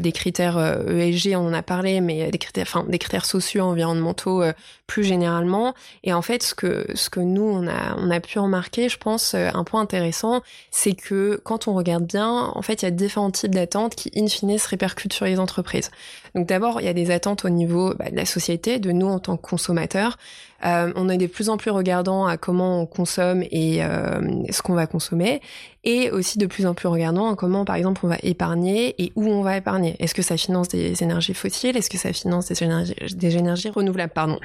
des 0.00 0.12
critères 0.12 0.58
ESG. 0.88 1.34
E 1.34 1.36
on 1.36 1.46
en 1.46 1.52
a 1.52 1.62
parlé, 1.62 2.00
mais 2.00 2.30
des 2.30 2.38
critères, 2.38 2.66
enfin, 2.66 2.84
des 2.88 2.98
critères 2.98 3.26
sociaux, 3.26 3.64
environnementaux, 3.64 4.42
plus 4.86 5.04
généralement. 5.04 5.74
Et 6.02 6.12
en 6.12 6.22
fait, 6.22 6.42
ce 6.42 6.54
que 6.54 6.86
ce 6.94 7.10
que 7.10 7.20
nous 7.20 7.42
on 7.42 7.68
a 7.68 7.96
on 7.98 8.10
a 8.10 8.20
pu 8.20 8.38
remarquer, 8.38 8.88
je 8.88 8.98
pense, 8.98 9.34
un 9.34 9.64
point 9.64 9.80
intéressant, 9.80 10.42
c'est 10.70 10.94
que 10.94 11.40
quand 11.44 11.68
on 11.68 11.74
regarde 11.74 12.04
bien, 12.04 12.50
en 12.54 12.62
fait, 12.62 12.82
il 12.82 12.86
y 12.86 12.88
a 12.88 12.90
différents 12.90 13.30
types 13.30 13.54
d'attentes 13.54 13.94
qui, 13.94 14.10
in 14.16 14.26
fine, 14.26 14.58
se 14.58 14.68
répercutent 14.68 15.12
sur 15.12 15.26
les 15.26 15.38
entreprises. 15.38 15.90
Donc, 16.34 16.46
d'abord, 16.48 16.80
il 16.80 16.86
y 16.86 16.88
a 16.88 16.94
des 16.94 17.10
attentes 17.10 17.44
au 17.44 17.50
niveau 17.50 17.94
bah, 17.94 18.10
de 18.10 18.16
la 18.16 18.26
société, 18.26 18.78
de 18.78 18.90
nous 18.90 19.06
en 19.06 19.20
tant 19.20 19.36
que 19.36 19.42
consommateurs. 19.42 20.18
Euh, 20.64 20.92
on 20.96 21.08
est 21.08 21.18
de 21.18 21.26
plus 21.26 21.48
en 21.48 21.56
plus 21.56 21.70
regardant 21.70 22.26
à 22.26 22.36
comment 22.36 22.80
on 22.80 22.86
consomme 22.86 23.42
et 23.50 23.84
euh, 23.84 24.20
ce 24.50 24.62
qu'on 24.62 24.74
va 24.74 24.86
consommer, 24.86 25.40
et 25.84 26.10
aussi 26.10 26.38
de 26.38 26.46
plus 26.46 26.64
en 26.64 26.72
plus 26.72 26.88
regardant 26.88 27.30
à 27.30 27.36
comment, 27.36 27.66
par 27.66 27.76
exemple, 27.76 28.00
on 28.04 28.08
va 28.08 28.16
épargner 28.22 28.94
et 29.02 29.12
où 29.16 29.26
on 29.26 29.42
va 29.42 29.58
épargner. 29.58 29.96
Est-ce 29.98 30.14
que 30.14 30.22
ça 30.22 30.38
finance 30.38 30.68
des 30.68 31.02
énergies 31.02 31.34
fossiles? 31.34 31.76
Est-ce 31.76 31.90
que 31.90 31.98
ça 31.98 32.12
finance 32.12 32.46
des 32.48 32.62
énergies, 32.62 32.94
des 33.14 33.36
énergies 33.36 33.68
renouvelables? 33.68 34.12
Pardon. 34.12 34.38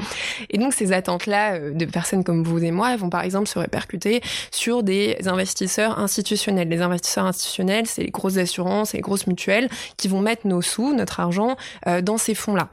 Et 0.50 0.58
donc 0.58 0.74
ces 0.74 0.92
attentes-là 0.92 1.54
euh, 1.54 1.74
de 1.74 1.86
personnes 1.86 2.24
comme 2.24 2.44
vous 2.44 2.62
et 2.64 2.72
moi 2.72 2.96
vont 2.98 3.10
par 3.10 3.24
exemple 3.24 3.48
se 3.48 3.58
répercuter 3.58 4.22
sur 4.52 4.84
des 4.84 5.18
investisseurs 5.28 6.00
institutionnels. 6.00 6.68
Les 6.68 6.82
investisseurs 6.82 7.26
institutionnels, 7.26 7.86
c'est 7.86 8.04
les 8.04 8.12
grosses 8.12 8.38
assurances 8.38 8.94
les 8.94 9.02
grosses 9.02 9.28
mutuelles 9.28 9.70
qui 9.98 10.08
vont 10.08 10.22
mettre 10.22 10.48
nos 10.48 10.62
sous, 10.62 10.94
notre 10.94 11.20
argent, 11.20 11.56
dans 12.04 12.18
ces 12.18 12.34
fonds-là. 12.34 12.70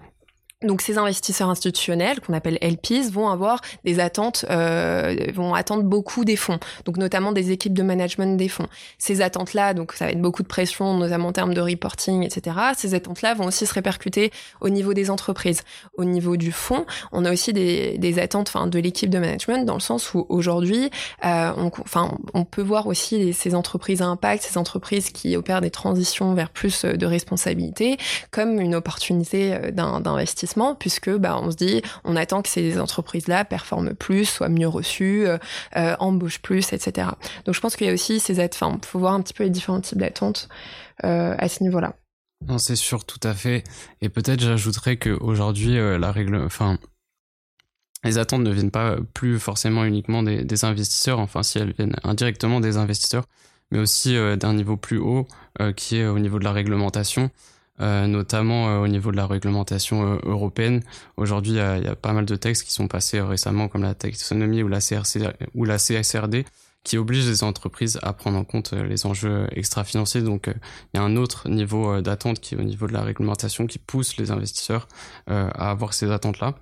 Donc 0.62 0.80
ces 0.80 0.96
investisseurs 0.96 1.50
institutionnels 1.50 2.18
qu'on 2.20 2.32
appelle 2.32 2.56
LPs 2.62 3.10
vont 3.12 3.28
avoir 3.28 3.60
des 3.84 4.00
attentes, 4.00 4.46
euh, 4.48 5.14
vont 5.34 5.52
attendre 5.52 5.82
beaucoup 5.82 6.24
des 6.24 6.36
fonds, 6.36 6.58
donc 6.86 6.96
notamment 6.96 7.32
des 7.32 7.50
équipes 7.50 7.74
de 7.74 7.82
management 7.82 8.38
des 8.38 8.48
fonds. 8.48 8.66
Ces 8.96 9.20
attentes-là, 9.20 9.74
donc 9.74 9.92
ça 9.92 10.06
va 10.06 10.12
être 10.12 10.22
beaucoup 10.22 10.42
de 10.42 10.48
pression, 10.48 10.96
notamment 10.96 11.28
en 11.28 11.32
termes 11.32 11.52
de 11.52 11.60
reporting, 11.60 12.22
etc. 12.22 12.56
Ces 12.74 12.94
attentes-là 12.94 13.34
vont 13.34 13.44
aussi 13.44 13.66
se 13.66 13.74
répercuter 13.74 14.32
au 14.62 14.70
niveau 14.70 14.94
des 14.94 15.10
entreprises, 15.10 15.60
au 15.98 16.04
niveau 16.04 16.38
du 16.38 16.52
fonds. 16.52 16.86
On 17.12 17.26
a 17.26 17.32
aussi 17.34 17.52
des, 17.52 17.98
des 17.98 18.18
attentes, 18.18 18.48
enfin 18.48 18.66
de 18.66 18.78
l'équipe 18.78 19.10
de 19.10 19.18
management 19.18 19.66
dans 19.66 19.74
le 19.74 19.80
sens 19.80 20.14
où 20.14 20.24
aujourd'hui, 20.30 20.90
euh, 21.26 21.52
on, 21.58 21.70
enfin 21.80 22.16
on 22.32 22.46
peut 22.46 22.62
voir 22.62 22.86
aussi 22.86 23.34
ces 23.34 23.54
entreprises 23.54 24.00
à 24.00 24.06
impact, 24.06 24.42
ces 24.42 24.56
entreprises 24.56 25.10
qui 25.10 25.36
opèrent 25.36 25.60
des 25.60 25.70
transitions 25.70 26.32
vers 26.32 26.48
plus 26.48 26.86
de 26.86 27.04
responsabilité, 27.04 27.98
comme 28.30 28.58
une 28.58 28.74
opportunité 28.74 29.52
euh, 29.52 29.70
d'investissement 29.70 30.45
puisque 30.78 31.10
bah, 31.10 31.38
on 31.42 31.50
se 31.50 31.56
dit, 31.56 31.82
on 32.04 32.16
attend 32.16 32.42
que 32.42 32.48
ces 32.48 32.78
entreprises-là 32.78 33.44
performent 33.44 33.94
plus, 33.94 34.24
soient 34.24 34.48
mieux 34.48 34.68
reçues, 34.68 35.26
embauchent 35.74 36.40
plus, 36.40 36.72
etc. 36.72 37.08
Donc 37.44 37.54
je 37.54 37.60
pense 37.60 37.76
qu'il 37.76 37.86
y 37.86 37.90
a 37.90 37.92
aussi 37.92 38.20
ces 38.20 38.40
attentes, 38.40 38.62
enfin, 38.62 38.78
faut 38.84 38.98
voir 38.98 39.14
un 39.14 39.20
petit 39.20 39.34
peu 39.34 39.44
les 39.44 39.50
différents 39.50 39.80
types 39.80 39.98
d'attentes 39.98 40.48
à 41.02 41.48
ce 41.48 41.62
niveau-là. 41.62 41.94
Non, 42.44 42.58
c'est 42.58 42.76
sûr, 42.76 43.04
tout 43.04 43.20
à 43.22 43.34
fait. 43.34 43.64
Et 44.00 44.08
peut-être 44.08 44.40
j'ajouterais 44.40 44.96
qu'aujourd'hui, 44.98 45.78
euh, 45.78 45.98
la 45.98 46.12
règle, 46.12 46.36
enfin, 46.36 46.78
les 48.04 48.18
attentes 48.18 48.42
ne 48.42 48.50
viennent 48.52 48.70
pas 48.70 48.96
plus 49.14 49.40
forcément 49.40 49.84
uniquement 49.84 50.22
des, 50.22 50.64
investisseurs, 50.64 51.18
enfin 51.18 51.42
si 51.42 51.58
elles 51.58 51.72
viennent 51.72 51.96
indirectement 52.04 52.60
des 52.60 52.76
investisseurs, 52.76 53.24
mais 53.70 53.78
aussi 53.78 54.16
euh, 54.16 54.36
d'un 54.36 54.54
niveau 54.54 54.76
plus 54.76 54.98
haut, 54.98 55.26
euh, 55.60 55.72
qui 55.72 55.96
est 55.96 56.06
au 56.06 56.18
niveau 56.18 56.38
de 56.38 56.44
la 56.44 56.52
réglementation, 56.52 57.30
notamment 57.78 58.80
au 58.80 58.88
niveau 58.88 59.10
de 59.10 59.16
la 59.16 59.26
réglementation 59.26 60.18
européenne. 60.24 60.82
Aujourd'hui, 61.16 61.52
il 61.52 61.84
y, 61.84 61.88
a 61.88 61.96
pas 61.96 62.12
mal 62.12 62.24
de 62.24 62.36
textes 62.36 62.64
qui 62.64 62.72
sont 62.72 62.88
passés 62.88 63.20
récemment, 63.20 63.68
comme 63.68 63.82
la 63.82 63.94
taxonomie 63.94 64.62
ou 64.62 64.68
la, 64.68 64.80
CRC, 64.80 65.20
ou 65.54 65.64
la 65.64 65.78
CSRD, 65.78 66.44
qui 66.86 66.98
oblige 66.98 67.26
les 67.26 67.42
entreprises 67.42 67.98
à 68.02 68.12
prendre 68.12 68.38
en 68.38 68.44
compte 68.44 68.72
euh, 68.72 68.84
les 68.84 69.06
enjeux 69.06 69.48
extra-financiers. 69.50 70.22
Donc, 70.22 70.46
euh, 70.46 70.54
il 70.94 70.98
y 70.98 71.00
a 71.00 71.02
un 71.02 71.16
autre 71.16 71.48
niveau 71.48 71.90
euh, 71.90 72.00
d'attente 72.00 72.38
qui 72.38 72.54
est 72.54 72.58
au 72.58 72.62
niveau 72.62 72.86
de 72.86 72.92
la 72.92 73.02
réglementation 73.02 73.66
qui 73.66 73.80
pousse 73.80 74.16
les 74.18 74.30
investisseurs 74.30 74.86
à 75.26 75.70
avoir 75.70 75.92
ces 75.92 76.12
attentes-là. 76.12 76.54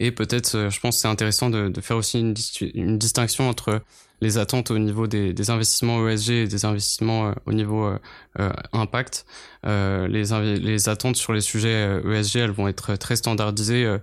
Et 0.00 0.10
peut-être, 0.10 0.68
je 0.70 0.80
pense 0.80 0.98
c'est 0.98 1.08
intéressant 1.08 1.50
de, 1.50 1.72
faire 1.80 1.96
aussi 1.96 2.18
une, 2.18 2.98
distinction 2.98 3.48
entre 3.48 3.82
les 4.20 4.36
attentes 4.36 4.70
au 4.70 4.78
niveau 4.78 5.06
des, 5.06 5.32
des, 5.32 5.50
investissements 5.50 6.08
ESG 6.08 6.30
et 6.30 6.46
des 6.46 6.64
investissements 6.64 7.34
au 7.46 7.52
niveau 7.52 7.90
impact. 8.72 9.26
les, 9.64 10.24
les 10.58 10.88
attentes 10.88 11.16
sur 11.16 11.32
les 11.32 11.40
sujets 11.40 12.00
ESG, 12.04 12.36
elles 12.36 12.50
vont 12.50 12.66
être 12.66 12.96
très 12.96 13.16
standardisées 13.16 13.96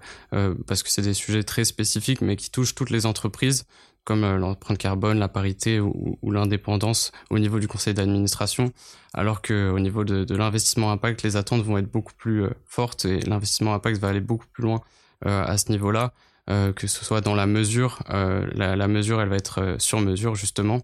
parce 0.67 0.83
que 0.83 0.89
c'est 0.89 1.01
des 1.01 1.15
sujets 1.15 1.43
très 1.43 1.65
spécifiques, 1.65 2.21
mais 2.21 2.35
qui 2.35 2.51
touchent 2.51 2.75
toutes 2.75 2.91
les 2.91 3.05
entreprises 3.05 3.65
comme 4.07 4.23
euh, 4.23 4.37
l'empreinte 4.37 4.77
carbone, 4.77 5.19
la 5.19 5.27
parité 5.27 5.81
ou, 5.81 6.17
l'indépendance 6.31 7.11
au 7.29 7.39
niveau 7.39 7.59
du 7.59 7.67
conseil 7.67 7.93
d'administration, 7.93 8.71
alors 9.13 9.41
qu'au 9.41 9.79
niveau 9.79 10.05
de, 10.05 10.33
l'investissement 10.33 10.91
impact, 10.91 11.23
les 11.23 11.35
attentes 11.35 11.61
vont 11.63 11.77
être 11.77 11.91
beaucoup 11.91 12.13
plus 12.17 12.43
euh, 12.43 12.49
fortes 12.65 13.03
et 13.03 13.19
l'investissement 13.19 13.73
impact 13.73 13.97
va 13.99 14.07
aller 14.07 14.21
beaucoup 14.21 14.47
plus 14.53 14.63
loin 14.63 14.79
euh, 14.79 14.79
à 15.25 15.57
ce 15.57 15.71
niveau-là, 15.71 16.13
que 16.47 16.87
ce 16.87 17.03
soit 17.03 17.21
dans 17.21 17.35
la 17.35 17.47
mesure, 17.47 17.99
la, 18.09 18.75
la, 18.75 18.87
mesure 18.87 19.21
elle 19.21 19.29
va 19.29 19.35
être 19.35 19.75
sur 19.79 19.99
mesure 19.99 20.35
justement, 20.35 20.81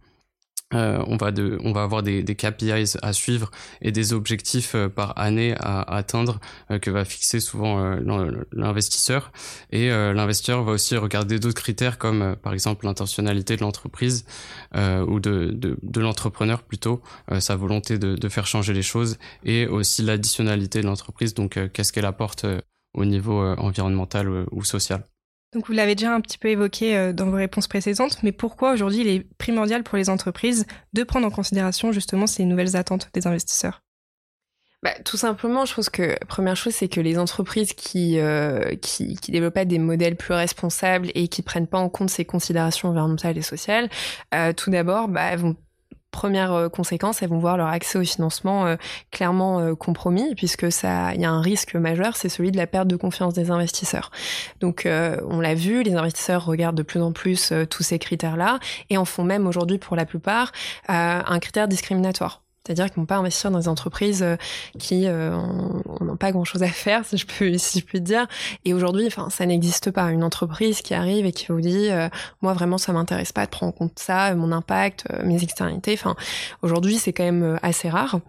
euh, 0.74 1.04
on, 1.08 1.18
va 1.18 1.32
de, 1.32 1.58
on 1.64 1.72
va 1.72 1.84
avoir 1.84 2.04
des, 2.04 2.24
des, 2.24 2.36
KPIs 2.36 2.98
à 3.02 3.14
suivre 3.14 3.52
et 3.82 3.92
des 3.92 4.14
objectifs 4.14 4.76
euh, 4.76 4.90
par 4.90 5.18
année 5.20 5.56
à, 5.60 5.82
atteindre 5.82 6.40
euh, 6.72 6.80
que 6.80 6.90
va 6.90 7.06
fixer 7.06 7.40
souvent 7.40 7.80
l'investisseur. 8.52 9.32
Et 9.72 9.90
l'investisseur 9.90 10.64
va 10.64 10.74
aussi 10.74 10.96
regarder 10.98 11.40
d'autres 11.40 11.62
critères 11.62 11.98
comme 11.98 12.36
par 12.42 12.54
exemple 12.54 12.86
l'intentionnalité 12.86 13.56
de 13.56 13.62
l'entreprise 13.62 14.26
ou 14.76 15.20
de, 15.20 15.52
de, 15.52 15.78
de 15.82 16.02
l'entrepreneur 16.02 16.64
plutôt, 16.64 17.02
sa 17.40 17.56
volonté 17.56 17.98
de, 17.98 18.16
de, 18.16 18.30
faire 18.30 18.48
changer 18.48 18.74
les 18.74 18.82
choses 18.82 19.18
et 19.44 19.68
aussi 19.68 20.02
l'additionnalité 20.02 20.82
de 20.82 20.88
l'entreprise, 20.88 21.34
donc 21.34 21.60
qu'est-ce 21.74 21.92
qu'elle 21.92 22.06
apporte 22.06 22.46
au 22.94 23.06
niveau 23.06 23.42
environnemental 23.58 24.46
ou 24.52 24.64
social. 24.64 25.04
Donc 25.54 25.68
vous 25.68 25.74
l'avez 25.74 25.96
déjà 25.96 26.14
un 26.14 26.22
petit 26.22 26.38
peu 26.38 26.50
évoqué 26.50 26.98
euh, 26.98 27.14
dans 27.14 27.28
vos 27.28 27.38
réponses 27.38 27.68
précédentes, 27.68 28.18
mais 28.24 28.32
pourquoi 28.32 28.74
aujourd'hui 28.74 29.02
il 29.02 29.08
est 29.08 29.38
primordial 29.38 29.84
pour 29.84 29.98
les 29.98 30.10
entreprises 30.10 30.66
de 30.94 31.04
prendre 31.04 31.28
en 31.28 31.32
considération 31.32 31.92
justement 31.92 32.28
ces 32.28 32.44
nouvelles 32.46 32.76
attentes 32.76 33.10
des 33.14 33.28
investisseurs? 33.28 33.82
Bah, 34.82 34.92
tout 35.06 35.16
simplement, 35.16 35.66
je 35.66 35.74
pense 35.74 35.90
que 35.90 36.18
première 36.26 36.58
chose, 36.58 36.74
c'est 36.74 36.90
que 36.90 37.00
les 37.00 37.18
entreprises 37.18 37.74
qui, 37.74 38.20
euh, 38.20 38.76
qui, 38.76 39.16
qui 39.16 39.32
développent 39.32 39.54
pas 39.54 39.64
des 39.64 39.80
modèles 39.80 40.18
plus 40.18 40.34
responsables 40.34 41.10
et 41.16 41.30
qui 41.30 41.42
prennent 41.42 41.68
pas 41.68 41.78
en 41.78 41.88
compte 41.88 42.10
ces 42.10 42.26
considérations 42.26 42.90
environnementales 42.90 43.38
et 43.38 43.44
sociales, 43.44 43.90
euh, 44.34 44.52
tout 44.52 44.72
d'abord, 44.72 45.08
bah, 45.08 45.22
elles 45.32 45.40
vont 45.40 45.56
première 46.14 46.54
euh, 46.54 46.70
conséquence, 46.70 47.22
elles 47.22 47.30
vont 47.30 47.40
voir 47.40 47.58
leur 47.58 47.68
accès 47.68 47.98
au 48.00 48.04
financement 48.04 48.66
euh, 48.66 48.78
clairement 49.12 49.60
euh, 49.60 49.76
compromis, 49.76 50.34
puisque 50.36 50.72
ça, 50.72 51.14
il 51.14 51.20
y 51.20 51.26
a 51.26 51.32
un 51.32 51.42
risque 51.42 51.76
majeur, 51.76 52.16
c'est 52.16 52.30
celui 52.30 52.52
de 52.52 52.58
la 52.58 52.68
perte 52.68 52.88
de 52.88 52.96
confiance 52.96 53.34
des 53.34 53.52
investisseurs. 53.52 54.12
Donc, 54.62 54.88
on 54.88 55.40
l'a 55.40 55.56
vu, 55.56 55.82
les 55.84 55.96
investisseurs 55.96 56.46
regardent 56.46 56.78
de 56.78 56.84
plus 56.84 57.02
en 57.02 57.12
plus 57.12 57.52
tous 57.70 57.84
ces 57.84 57.98
critères-là 57.98 58.60
et 58.90 58.98
en 58.98 59.06
font 59.06 59.24
même 59.24 59.48
aujourd'hui 59.48 59.80
pour 59.80 59.96
la 59.96 60.06
plupart 60.06 60.52
un 60.88 61.40
critère 61.40 61.68
discriminatoire. 61.68 62.43
C'est-à-dire 62.66 62.86
qu'ils 62.86 62.98
vont 62.98 63.06
pas 63.06 63.18
investir 63.18 63.52
dans 63.52 63.60
des 63.60 63.68
entreprises 63.68 64.24
euh, 64.24 64.38
qui 64.80 65.08
euh, 65.08 65.36
n'ont 66.00 66.16
pas 66.16 66.32
grand-chose 66.32 66.64
à 66.64 66.68
faire, 66.68 67.06
si 67.06 67.18
je 67.18 67.26
peux 67.26 67.58
si 67.58 67.80
je 67.80 67.86
puis 67.86 68.00
dire. 68.00 68.26
Et 68.64 68.74
aujourd'hui, 68.74 69.06
enfin, 69.08 69.30
ça 69.30 69.46
n'existe 69.46 69.92
pas. 69.92 70.12
Une 70.12 70.24
entreprise 70.24 70.82
qui 70.82 70.94
arrive 70.94 71.26
et 71.26 71.32
qui 71.34 71.48
vous 71.48 71.62
dit, 71.62 71.90
euh, 71.90 72.08
moi 72.42 72.54
vraiment, 72.54 72.78
ça 72.78 72.94
m'intéresse 72.94 73.34
pas 73.34 73.46
de 73.46 73.52
prendre 73.52 73.74
en 73.74 73.78
compte 73.78 74.00
ça, 74.00 74.34
mon 74.36 74.52
impact, 74.52 75.06
mes 75.24 75.44
externalités. 75.44 75.94
Enfin, 75.94 76.16
aujourd'hui, 76.62 76.98
c'est 76.98 77.14
quand 77.14 77.24
même 77.24 77.60
assez 77.62 77.90
rare. 77.90 78.20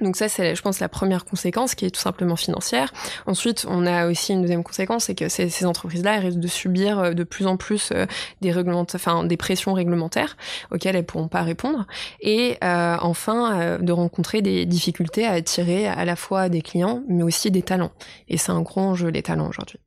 Donc 0.00 0.16
ça, 0.16 0.28
c'est, 0.28 0.54
je 0.54 0.62
pense, 0.62 0.78
la 0.80 0.90
première 0.90 1.24
conséquence 1.24 1.74
qui 1.74 1.86
est 1.86 1.90
tout 1.90 2.00
simplement 2.00 2.36
financière. 2.36 2.92
Ensuite, 3.26 3.66
on 3.68 3.86
a 3.86 4.08
aussi 4.08 4.32
une 4.32 4.42
deuxième 4.42 4.62
conséquence, 4.62 5.04
c'est 5.04 5.14
que 5.14 5.28
ces, 5.28 5.48
ces 5.48 5.64
entreprises-là, 5.64 6.18
risquent 6.18 6.38
de 6.38 6.48
subir 6.48 6.98
euh, 6.98 7.12
de 7.12 7.24
plus 7.24 7.46
en 7.46 7.56
plus 7.56 7.90
euh, 7.92 8.04
des 8.42 8.54
enfin 8.94 9.24
des 9.24 9.36
pressions 9.36 9.72
réglementaires 9.72 10.36
auxquelles 10.70 10.96
elles 10.96 11.06
pourront 11.06 11.28
pas 11.28 11.42
répondre, 11.42 11.86
et 12.20 12.56
euh, 12.64 12.96
enfin 13.00 13.78
de 13.78 13.92
rencontrer 13.92 14.42
des 14.42 14.66
difficultés 14.66 15.26
à 15.26 15.32
attirer 15.32 15.86
à 15.86 16.04
la 16.04 16.16
fois 16.16 16.48
des 16.48 16.62
clients, 16.62 17.02
mais 17.08 17.22
aussi 17.22 17.50
des 17.50 17.62
talents. 17.62 17.92
Et 18.28 18.38
c'est 18.38 18.52
un 18.52 18.62
gros 18.62 18.80
enjeu 18.80 19.08
les 19.08 19.22
talents 19.22 19.48
aujourd'hui. 19.48 19.78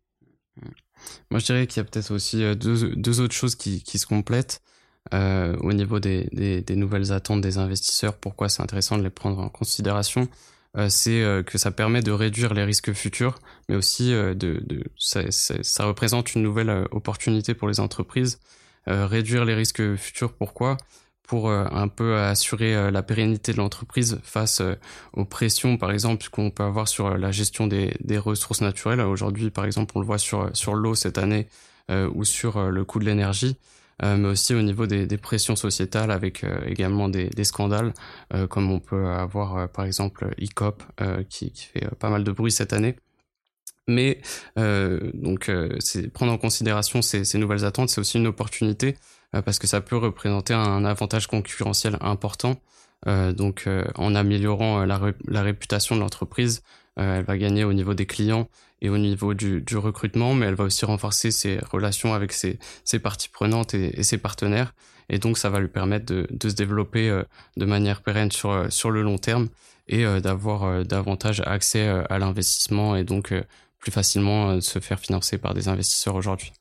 Moi, 1.32 1.40
je 1.40 1.46
dirais 1.46 1.68
qu'il 1.68 1.82
y 1.82 1.86
a 1.86 1.90
peut-être 1.90 2.12
aussi 2.12 2.40
deux, 2.56 2.96
deux 2.96 3.22
autres 3.22 3.34
choses 3.34 3.56
qui, 3.56 3.84
qui 3.84 3.98
se 3.98 4.06
complètent. 4.06 4.62
Euh, 5.14 5.56
au 5.62 5.74
niveau 5.74 6.00
des, 6.00 6.64
nouvelles 6.70 7.12
attentes 7.12 7.42
des 7.42 7.58
investisseurs, 7.58 8.16
pourquoi 8.16 8.50
c'est 8.50 8.62
intéressant 8.62 8.98
de 8.98 9.04
les 9.04 9.10
prendre 9.10 9.40
en 9.40 9.50
considération, 9.50 10.28
euh, 10.78 10.88
c'est 10.90 11.24
euh, 11.24 11.42
que 11.42 11.58
ça 11.58 11.72
permet 11.72 12.02
de 12.02 12.12
réduire 12.12 12.54
les 12.54 12.64
risques 12.64 12.94
futurs, 12.94 13.40
mais 13.70 13.76
aussi 13.76 14.12
de, 14.12 14.62
ça, 14.98 15.86
représente 15.86 16.36
une 16.36 16.44
nouvelle 16.44 16.88
opportunité 16.92 17.54
pour 17.54 17.68
les 17.68 17.80
entreprises. 17.80 18.40
réduire 18.88 19.46
les 19.46 19.56
risques 19.56 19.96
futurs, 19.96 20.34
pourquoi? 20.34 20.78
Pour 21.24 21.52
un 21.52 21.88
peu 21.88 22.18
assurer 22.18 22.90
la 22.90 23.04
pérennité 23.04 23.52
de 23.52 23.58
l'entreprise 23.58 24.20
face 24.24 24.64
aux 25.14 25.26
pressions, 25.26 25.78
par 25.78 25.92
exemple, 25.92 26.28
qu'on 26.32 26.50
peut 26.50 26.64
avoir 26.64 26.88
sur 26.88 27.16
la 27.16 27.32
gestion 27.32 27.68
des, 27.68 27.96
des 28.00 28.18
ressources 28.18 28.62
naturelles. 28.62 29.02
Aujourd'hui, 29.02 29.52
par 29.52 29.66
exemple, 29.66 29.92
on 29.96 30.00
le 30.00 30.08
voit 30.08 30.18
sur, 30.18 30.50
sur 30.54 30.74
l'eau 30.74 30.96
cette 30.96 31.20
année 31.20 31.48
ou 31.90 32.24
sur 32.24 32.72
le 32.72 32.84
coût 32.84 32.98
de 32.98 33.06
l'énergie. 33.06 33.58
Euh, 34.04 34.16
mais 34.18 34.30
aussi 34.30 34.54
au 34.54 34.62
niveau 34.62 34.86
des, 34.86 35.18
pressions 35.18 35.56
sociétales 35.56 36.12
avec 36.12 36.44
euh, 36.44 36.62
également 36.66 37.10
des, 37.10 37.44
scandales, 37.44 37.94
euh, 38.34 38.48
comme 38.48 38.72
on 38.72 38.80
peut 38.80 39.08
avoir 39.08 39.70
par 39.70 39.86
exemple 39.86 40.34
ICOP 40.38 40.84
qui, 41.30 41.52
qui, 41.52 41.66
fait 41.66 41.88
pas 41.96 42.10
mal 42.10 42.24
de 42.24 42.32
bruit 42.32 42.52
cette 42.52 42.74
année. 42.74 42.96
Mais 43.88 44.22
donc, 44.56 45.52
prendre 46.14 46.32
en 46.32 46.38
considération 46.38 47.02
ces, 47.02 47.38
nouvelles 47.40 47.66
attentes, 47.66 47.90
c'est 47.90 48.00
aussi 48.00 48.18
une 48.18 48.28
opportunité 48.28 48.96
parce 49.32 49.58
que 49.58 49.66
ça 49.66 49.82
peut 49.82 49.98
représenter 49.98 50.54
un 50.54 50.86
avantage 50.86 51.26
concurrentiel 51.26 51.98
important. 52.00 52.62
donc, 53.08 53.68
en 53.96 54.14
améliorant 54.14 54.86
la 54.86 55.42
réputation 55.42 55.96
de 55.96 56.02
l'entreprise, 56.02 56.62
elle 56.98 57.24
va 57.24 57.36
gagner 57.36 57.64
au 57.64 57.74
niveau 57.74 57.96
des 57.96 58.06
clients 58.06 58.48
et 58.82 58.90
au 58.90 58.98
niveau 58.98 59.34
du, 59.34 59.64
recrutement, 59.76 60.34
mais 60.34 60.46
elle 60.46 60.56
va 60.56 60.66
aussi 60.66 60.86
renforcer 60.86 61.32
ses 61.32 61.60
relations 61.72 62.14
avec 62.14 62.32
ses, 62.32 62.60
parties 63.02 63.30
prenantes 63.30 63.74
et, 63.74 64.04
ses 64.04 64.18
partenaires. 64.18 64.74
Et 65.10 65.18
donc, 65.18 65.38
ça 65.38 65.50
va 65.50 65.60
lui 65.60 65.68
permettre 65.68 66.06
de, 66.06 66.28
de 66.30 66.50
se 66.50 66.56
développer 66.56 67.10
euh, 67.10 67.24
de 67.58 67.66
manière 67.66 68.02
pérenne 68.02 68.32
sur, 68.32 68.52
euh, 68.52 68.70
sur 68.70 68.92
le 68.92 69.02
long 69.02 69.18
terme 69.18 69.50
et 69.88 70.06
euh, 70.06 70.20
d'avoir 70.20 70.86
davantage 70.86 71.42
accès 71.46 71.88
à 71.88 72.20
l'investissement 72.20 72.96
et 72.96 73.04
donc 73.04 73.34
plus 73.80 73.92
facilement 73.92 74.62
se 74.62 74.80
faire 74.80 75.00
financer 75.00 75.38
par 75.38 75.54
des 75.54 75.68
investisseurs 75.68 76.16
aujourd'hui. 76.16 76.54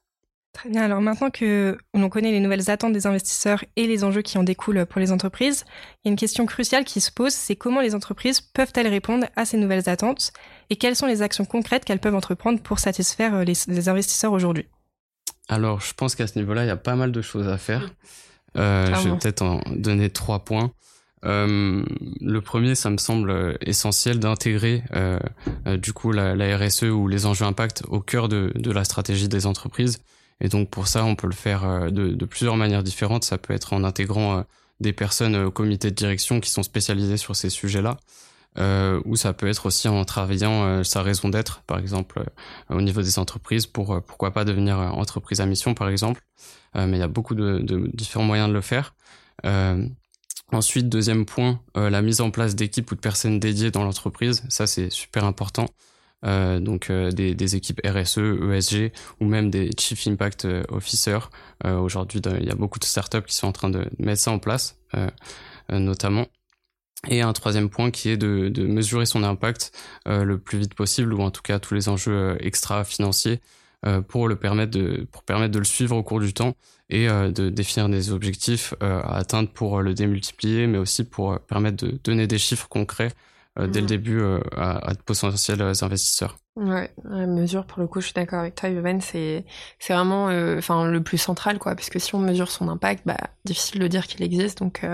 Très 0.58 0.70
bien. 0.70 0.82
Alors 0.82 1.00
maintenant 1.00 1.30
que 1.30 1.78
l'on 1.94 2.08
connaît 2.08 2.32
les 2.32 2.40
nouvelles 2.40 2.68
attentes 2.68 2.92
des 2.92 3.06
investisseurs 3.06 3.64
et 3.76 3.86
les 3.86 4.02
enjeux 4.02 4.22
qui 4.22 4.38
en 4.38 4.42
découlent 4.42 4.86
pour 4.86 5.00
les 5.00 5.12
entreprises, 5.12 5.64
il 6.02 6.08
y 6.08 6.08
a 6.08 6.10
une 6.10 6.16
question 6.16 6.46
cruciale 6.46 6.84
qui 6.84 7.00
se 7.00 7.12
pose, 7.12 7.32
c'est 7.32 7.54
comment 7.54 7.80
les 7.80 7.94
entreprises 7.94 8.40
peuvent-elles 8.40 8.88
répondre 8.88 9.26
à 9.36 9.44
ces 9.44 9.56
nouvelles 9.56 9.88
attentes 9.88 10.32
et 10.68 10.74
quelles 10.74 10.96
sont 10.96 11.06
les 11.06 11.22
actions 11.22 11.44
concrètes 11.44 11.84
qu'elles 11.84 12.00
peuvent 12.00 12.16
entreprendre 12.16 12.60
pour 12.60 12.80
satisfaire 12.80 13.36
euh, 13.36 13.44
les, 13.44 13.88
investisseurs 13.88 14.32
aujourd'hui? 14.32 14.66
Alors, 15.48 15.80
je 15.80 15.94
pense 15.94 16.16
qu'à 16.16 16.26
ce 16.26 16.36
niveau-là, 16.36 16.64
il 16.64 16.66
y 16.66 16.72
a 16.72 16.76
pas 16.76 16.96
mal 16.96 17.12
de 17.12 17.22
choses 17.22 17.46
à 17.46 17.56
faire. 17.56 17.94
Euh, 18.56 18.92
je 18.96 19.10
vais 19.10 19.16
peut-être 19.16 19.42
en 19.42 19.60
donner 19.70 20.10
trois 20.10 20.40
points. 20.40 20.72
Euh, 21.24 21.84
le 22.20 22.40
premier, 22.40 22.74
ça 22.74 22.90
me 22.90 22.98
semble 22.98 23.56
essentiel 23.60 24.18
d'intégrer 24.18 24.82
euh, 24.96 25.20
du 25.76 25.92
coup 25.92 26.10
la, 26.10 26.34
la, 26.34 26.56
RSE 26.56 26.82
ou 26.82 27.06
les 27.06 27.26
enjeux 27.26 27.44
impact 27.44 27.84
au 27.86 28.00
cœur 28.00 28.28
de, 28.28 28.50
de 28.56 28.72
la 28.72 28.82
stratégie 28.82 29.28
des 29.28 29.46
entreprises. 29.46 30.00
Et 30.40 30.49
donc 30.49 30.71
pour 30.71 30.88
ça, 30.88 31.04
on 31.04 31.16
peut 31.16 31.26
le 31.26 31.35
faire 31.35 31.64
euh, 31.64 31.90
de, 31.90 32.25
plusieurs 32.25 32.57
manières 32.57 32.83
différentes. 32.83 33.25
Ça 33.25 33.38
peut 33.38 33.54
être 33.54 33.73
en 33.73 33.85
intégrant 33.85 34.45
des 34.80 34.92
personnes 34.92 35.37
au 35.37 35.50
comité 35.50 35.90
de 35.90 35.95
direction 35.97 36.40
qui 36.40 36.50
sont 36.50 36.62
spécialisées 36.62 37.16
sur 37.16 37.35
ces 37.35 37.50
sujets-là. 37.50 37.97
ou 39.04 39.16
ça 39.16 39.33
peut 39.33 39.49
être 39.49 39.66
aussi 39.66 39.88
en 39.88 40.04
travaillant 40.04 40.85
sa 40.85 41.02
raison 41.02 41.28
d'être, 41.28 41.62
par 41.62 41.78
exemple, 41.78 42.23
au 42.71 42.80
niveau 42.80 43.02
des 43.02 43.18
entreprises, 43.18 43.66
pour 43.66 44.00
pourquoi 44.02 44.33
pas 44.33 44.45
devenir 44.45 44.78
entreprise 44.78 45.40
à 45.40 45.47
mission, 45.47 45.75
par 45.75 45.88
exemple. 45.88 46.23
mais 46.76 46.97
il 46.97 47.00
y 47.00 47.02
a 47.02 47.09
beaucoup 47.09 47.35
de, 47.35 47.90
différents 47.92 48.25
moyens 48.25 48.49
de 48.49 48.54
le 48.54 48.61
faire. 48.61 48.95
Ensuite, 50.52 50.88
deuxième 50.88 51.26
point, 51.26 51.61
la 51.75 52.00
mise 52.00 52.21
en 52.21 52.30
place 52.30 52.54
d'équipes 52.54 52.90
ou 52.92 52.95
de 52.95 53.00
personnes 53.00 53.40
dédiées 53.40 53.73
dans 53.73 53.83
l'entreprise. 53.83 54.45
Ça, 54.49 54.68
c'est 54.68 54.90
super 54.90 55.25
important. 55.25 55.66
Euh, 56.25 56.58
donc 56.58 56.90
euh, 56.90 57.12
des, 57.12 57.56
équipes 57.56 57.80
RSE, 57.84 58.18
ESG 58.18 58.92
ou 59.20 59.25
même 59.25 59.50
des 59.50 59.70
Chief 59.78 60.06
Impact 60.08 60.44
euh, 60.44 60.62
Officers. 60.68 61.30
Aujourd'hui, 61.64 62.20
il 62.40 62.46
y 62.46 62.50
a 62.50 62.54
beaucoup 62.54 62.78
de 62.78 62.84
startups 62.84 63.22
qui 63.22 63.34
sont 63.34 63.48
en 63.48 63.52
train 63.52 63.70
de 63.70 63.84
mettre 63.98 64.20
ça 64.20 64.30
en 64.30 64.38
place, 64.38 64.78
notamment. 65.68 66.26
Et 67.08 67.20
un 67.20 67.32
troisième 67.32 67.68
point 67.68 67.90
qui 67.90 68.10
est 68.10 68.16
de, 68.16 68.48
de 68.48 68.64
mesurer 68.64 69.06
son 69.06 69.25
impact 69.25 69.72
le 70.06 70.38
plus 70.38 70.58
vite 70.58 70.75
possible, 70.75 71.12
ou 71.14 71.20
en 71.20 71.32
tout 71.32 71.42
cas 71.42 71.58
tous 71.58 71.75
les 71.75 71.88
enjeux 71.88 72.37
extra-financiers, 72.38 73.40
pour 74.06 74.28
le 74.28 74.37
permettre 74.37 74.70
de 74.70 75.08
pour 75.10 75.25
permettre 75.25 75.52
de 75.52 75.58
le 75.58 75.64
suivre 75.64 75.96
au 75.96 76.04
cours 76.04 76.20
du 76.20 76.32
temps 76.32 76.54
et 76.90 77.08
de 77.08 77.50
définir 77.50 77.88
des 77.88 78.12
objectifs 78.12 78.72
à 78.80 79.16
atteindre 79.16 79.50
pour 79.50 79.82
le 79.82 79.94
démultiplier, 79.94 80.68
mais 80.68 80.78
aussi 80.78 81.02
pour 81.02 81.40
permettre 81.40 81.84
de 81.84 81.98
donner 82.04 82.28
des 82.28 82.38
chiffres 82.38 82.68
concrets 82.68 83.10
euh, 83.59 83.67
dès 83.67 83.81
le 83.81 83.87
mm. 83.87 83.88
début 83.88 84.21
euh, 84.21 84.40
à, 84.57 84.95
de 84.95 85.02
potentiels 85.02 85.62
euh, 85.62 85.73
investisseurs. 85.83 86.37
Ouais, 86.57 86.90
la 87.05 87.26
mesure 87.26 87.67
pour 87.67 87.81
le 87.81 87.87
coup, 87.87 88.00
je 88.00 88.07
suis 88.07 88.14
d'accord 88.14 88.40
avec 88.40 88.55
toi, 88.55 88.69
Yovan, 88.69 89.00
c'est 89.00 89.45
c'est 89.78 89.93
vraiment 89.93 90.25
enfin 90.59 90.90
le 90.90 91.02
plus 91.02 91.19
central 91.19 91.59
quoi, 91.59 91.76
parce 91.76 91.88
que 91.88 92.00
si 92.00 92.14
on 92.17 92.19
mesure 92.19 92.50
son 92.50 92.69
impact, 92.69 93.02
bah 93.07 93.17
difficile 93.45 93.81
de 93.81 93.87
dire 93.87 94.07
qu'il 94.09 94.23
existe, 94.25 94.59
donc 94.59 94.85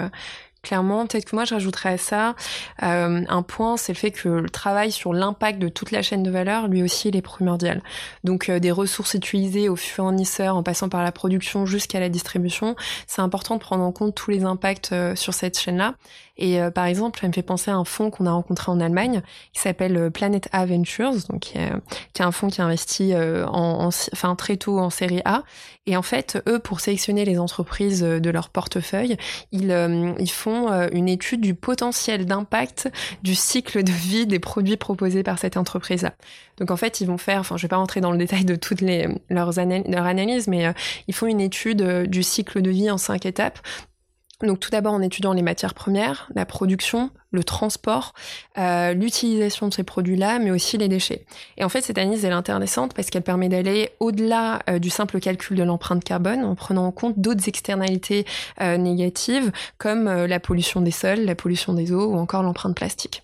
clairement. 0.65 1.07
Peut-être 1.07 1.27
que 1.27 1.37
moi, 1.37 1.45
je 1.45 1.55
rajouterais 1.55 1.91
à 1.91 1.99
ça 1.99 2.35
euh, 2.83 3.25
un 3.29 3.43
point, 3.43 3.77
c'est 3.77 3.93
le 3.93 3.99
fait 3.99 4.11
que 4.11 4.29
le 4.29 4.51
travail 4.51 4.91
sur 4.91 5.13
l'impact 5.13 5.61
de 5.61 5.69
toute 5.69 5.93
la 5.93 6.03
chaîne 6.03 6.25
de 6.25 6.31
valeur, 6.31 6.67
lui 6.67 6.83
aussi, 6.83 7.11
il 7.11 7.17
est 7.17 7.23
primordial. 7.23 7.83
Donc, 8.25 8.49
euh, 8.49 8.59
des 8.59 8.73
ressources 8.73 9.15
utilisées 9.15 9.69
au 9.69 9.77
fournisseur, 9.77 10.57
en 10.57 10.65
passant 10.65 10.89
par 10.89 11.05
la 11.05 11.13
production 11.13 11.67
jusqu'à 11.67 12.01
la 12.01 12.09
distribution, 12.09 12.75
c'est 13.07 13.23
important 13.23 13.55
de 13.55 13.61
prendre 13.61 13.85
en 13.85 13.93
compte 13.93 14.17
tous 14.17 14.31
les 14.31 14.45
impacts 14.45 14.91
euh, 14.93 15.15
sur 15.15 15.35
cette 15.35 15.59
chaîne-là. 15.59 15.95
Et 16.37 16.59
par 16.75 16.87
exemple, 16.87 17.21
ça 17.21 17.29
me 17.29 17.33
fait 17.33 17.43
penser 17.43 17.71
à 17.71 17.75
un 17.75 17.85
fonds 17.85 18.11
qu'on 18.11 18.27
a 18.27 18.33
rencontré 18.33 18.73
en 18.73 18.81
Allemagne, 18.81 19.23
qui 19.53 19.61
s'appelle 19.61 20.11
Planet 20.11 20.49
A 20.53 20.67
Ventures, 20.67 21.15
donc 21.29 21.41
qui 21.41 21.59
est, 21.59 22.21
un 22.21 22.33
fonds 22.33 22.49
qui 22.49 22.61
investit 22.61 23.15
en, 23.15 23.89
enfin 24.13 24.35
très 24.35 24.57
tôt 24.57 24.79
en 24.79 24.91
série 24.91 25.23
A. 25.25 25.45
Et 25.87 25.97
en 25.97 26.03
fait, 26.03 26.43
eux, 26.49 26.59
pour 26.59 26.81
sélectionner 26.81 27.25
les 27.25 27.39
entreprises 27.39 28.01
de 28.01 28.31
leur 28.31 28.49
portefeuille, 28.49 29.17
ils, 29.53 29.71
ils 30.19 30.31
font 30.31 30.71
euh, 30.71 30.89
une 30.93 31.09
étude 31.09 31.41
du 31.41 31.55
potentiel 31.55 32.27
d'impact 32.27 32.91
du 33.23 33.35
cycle 33.35 33.83
de 33.83 33.93
vie 33.93 34.27
des 34.27 34.39
produits 34.39 34.77
proposés 34.77 35.23
par 35.23 35.39
cette 35.39 35.57
entreprise-là. 35.57 36.15
Donc 36.59 36.71
en 36.71 36.77
fait, 36.77 37.01
ils 37.01 37.07
vont 37.07 37.19
faire, 37.19 37.41
enfin 37.41 37.57
je 37.57 37.63
vais 37.63 37.69
pas 37.69 37.77
rentrer 37.77 38.01
dans 38.01 38.13
le 38.13 38.19
détail 38.19 38.45
de 38.45 38.57
toutes 38.57 38.81
les, 38.81 39.09
leurs 39.31 39.59
analyses, 39.59 40.49
mais 40.49 40.67
euh, 40.67 40.73
ils 41.09 41.15
font 41.15 41.27
une 41.27 41.41
étude 41.41 41.83
euh, 41.83 42.07
du 42.07 42.23
cycle 42.23 42.63
de 42.63 42.71
vie 42.71 42.91
en 42.91 42.99
cinq 42.99 43.27
étapes 43.27 43.59
donc 44.47 44.61
tout 44.61 44.71
d'abord 44.71 44.93
en 44.93 45.03
étudiant 45.03 45.33
les 45.33 45.43
matières 45.43 45.75
premières, 45.75 46.29
la 46.35 46.47
production, 46.47 47.11
le 47.31 47.45
transport, 47.45 48.15
euh, 48.59 48.95
l'utilisation 48.95 49.69
de 49.69 49.75
ces 49.75 49.83
produits-là, 49.83 50.39
mais 50.39 50.51
aussi 50.51 50.79
les 50.79 50.89
déchets. 50.89 51.27
Et 51.57 51.65
en 51.65 51.69
fait, 51.69 51.83
cette 51.83 51.99
analyse 51.99 52.25
est 52.25 52.31
intéressante 52.31 52.95
parce 52.95 53.11
qu'elle 53.11 53.23
permet 53.23 53.49
d'aller 53.49 53.91
au-delà 54.01 54.61
euh, 54.71 54.79
du 54.79 54.91
simple 54.91 55.21
calcul 55.21 55.57
de 55.57 55.63
l'empreinte 55.63 56.05
carbone 56.05 56.45
en 56.45 56.55
prenant 56.55 56.87
en 56.87 56.93
compte 56.93 57.19
d'autres 57.19 57.49
externalités 57.49 58.25
euh, 58.61 58.77
négatives 58.77 59.51
comme 59.79 60.05
la 60.05 60.41
pollution 60.41 60.81
des 60.81 60.91
sols, 60.91 61.21
la 61.21 61.35
pollution 61.35 61.73
des 61.73 61.93
eaux 61.93 62.07
ou 62.07 62.17
encore 62.17 62.43
l'empreinte 62.43 62.77
plastique. 62.77 63.23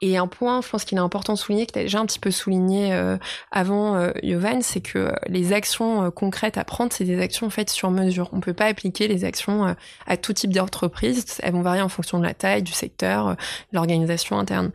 Et 0.00 0.16
un 0.16 0.28
point, 0.28 0.60
je 0.60 0.68
pense 0.68 0.84
qu'il 0.84 0.96
est 0.96 1.00
important 1.00 1.32
de 1.32 1.38
souligner, 1.38 1.66
que 1.66 1.72
tu 1.72 1.78
as 1.80 1.82
déjà 1.82 1.98
un 1.98 2.06
petit 2.06 2.20
peu 2.20 2.30
souligné 2.30 2.92
euh, 2.92 3.16
avant, 3.50 3.96
euh, 3.96 4.12
Yovan, 4.22 4.62
c'est 4.62 4.80
que 4.80 4.98
euh, 4.98 5.12
les 5.26 5.52
actions 5.52 6.04
euh, 6.04 6.10
concrètes 6.10 6.56
à 6.56 6.64
prendre, 6.64 6.92
c'est 6.92 7.04
des 7.04 7.20
actions 7.20 7.50
faites 7.50 7.70
sur 7.70 7.90
mesure. 7.90 8.30
On 8.32 8.40
peut 8.40 8.52
pas 8.52 8.66
appliquer 8.66 9.08
les 9.08 9.24
actions 9.24 9.74
à 10.06 10.16
tout 10.16 10.32
type 10.32 10.52
d'entreprise. 10.52 11.24
Elles 11.42 11.52
vont 11.52 11.62
varier 11.62 11.82
en 11.82 11.88
fonction 11.88 12.18
de 12.18 12.24
la 12.24 12.34
taille, 12.34 12.62
du 12.62 12.72
secteur, 12.72 13.30
de 13.30 13.36
l'organisation 13.72 14.38
interne. 14.38 14.70